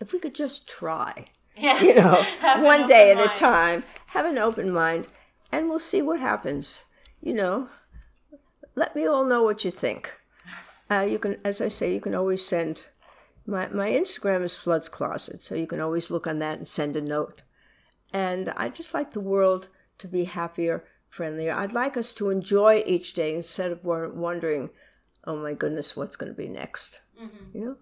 If 0.00 0.12
we 0.12 0.18
could 0.18 0.34
just 0.34 0.68
try, 0.68 1.26
Yeah. 1.56 1.80
you 1.80 1.94
know, 1.94 2.24
one 2.62 2.84
day 2.86 3.12
at 3.12 3.18
open 3.18 3.30
a 3.30 3.34
time, 3.34 3.84
have 4.06 4.26
an 4.26 4.38
open 4.38 4.72
mind, 4.72 5.06
and 5.52 5.68
we'll 5.68 5.78
see 5.78 6.02
what 6.02 6.18
happens. 6.20 6.86
You 7.20 7.32
know, 7.32 7.68
let 8.74 8.94
me 8.96 9.06
all 9.06 9.24
know 9.24 9.42
what 9.42 9.64
you 9.64 9.70
think. 9.70 10.18
Uh, 10.90 11.06
you 11.08 11.18
can, 11.18 11.38
as 11.44 11.60
I 11.62 11.68
say, 11.68 11.94
you 11.94 12.00
can 12.00 12.14
always 12.14 12.44
send. 12.46 12.84
My 13.46 13.68
my 13.68 13.90
Instagram 13.90 14.42
is 14.42 14.56
Floods 14.56 14.88
Closet, 14.88 15.42
so 15.42 15.54
you 15.54 15.66
can 15.66 15.80
always 15.80 16.10
look 16.10 16.26
on 16.26 16.40
that 16.40 16.58
and 16.58 16.66
send 16.68 16.96
a 16.96 17.00
note. 17.00 17.42
And 18.14 18.50
I'd 18.50 18.76
just 18.76 18.94
like 18.94 19.10
the 19.10 19.20
world 19.20 19.66
to 19.98 20.06
be 20.08 20.24
happier, 20.24 20.84
friendlier. 21.08 21.52
I'd 21.52 21.72
like 21.72 21.96
us 21.96 22.12
to 22.14 22.30
enjoy 22.30 22.82
each 22.86 23.12
day 23.12 23.34
instead 23.34 23.72
of 23.72 23.84
wondering, 23.84 24.70
"Oh 25.26 25.36
my 25.36 25.52
goodness, 25.52 25.96
what's 25.96 26.14
going 26.16 26.30
to 26.32 26.36
be 26.36 26.48
next?" 26.48 27.00
Mm-hmm. 27.20 27.58
You 27.58 27.64
know. 27.64 27.76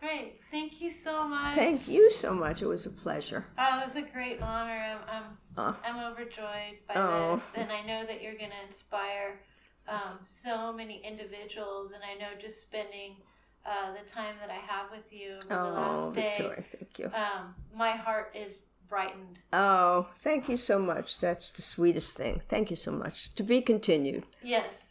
Great. 0.00 0.40
Thank 0.52 0.80
you 0.80 0.90
so 0.92 1.26
much. 1.26 1.54
Thank 1.56 1.88
you 1.88 2.08
so 2.10 2.32
much. 2.32 2.62
It 2.62 2.66
was 2.66 2.86
a 2.86 2.90
pleasure. 2.90 3.46
Oh, 3.58 3.80
it 3.80 3.82
was 3.82 3.96
a 3.96 4.02
great 4.02 4.40
honor. 4.40 4.78
I'm 4.90 4.98
I'm, 5.08 5.24
Oh. 5.58 5.76
I'm 5.84 6.12
overjoyed 6.12 6.78
by 6.86 6.94
Oh. 6.94 7.34
this, 7.36 7.52
and 7.56 7.70
I 7.72 7.80
know 7.80 8.04
that 8.06 8.22
you're 8.22 8.36
going 8.36 8.50
to 8.50 8.64
inspire 8.64 9.40
um, 9.88 10.18
so 10.22 10.72
many 10.72 10.98
individuals. 11.04 11.92
And 11.92 12.02
I 12.04 12.14
know 12.20 12.38
just 12.38 12.60
spending 12.60 13.16
uh, 13.64 13.92
the 14.00 14.08
time 14.08 14.36
that 14.40 14.50
I 14.50 14.60
have 14.72 14.90
with 14.92 15.12
you 15.12 15.32
over 15.36 15.46
the 15.48 15.54
Oh, 15.56 15.72
last 15.72 16.14
day, 16.14 16.22
Victoria, 16.22 16.62
thank 16.62 16.98
you. 17.00 17.06
um, 17.06 17.54
my 17.76 17.90
heart 17.90 18.36
is 18.36 18.66
brightened. 18.88 19.40
Oh, 19.52 20.08
thank 20.16 20.48
you 20.48 20.56
so 20.56 20.78
much. 20.78 21.18
That's 21.20 21.50
the 21.50 21.62
sweetest 21.62 22.16
thing. 22.16 22.42
Thank 22.48 22.70
you 22.70 22.76
so 22.76 22.92
much. 22.92 23.34
To 23.34 23.42
be 23.42 23.60
continued. 23.60 24.24
Yes. 24.42 24.90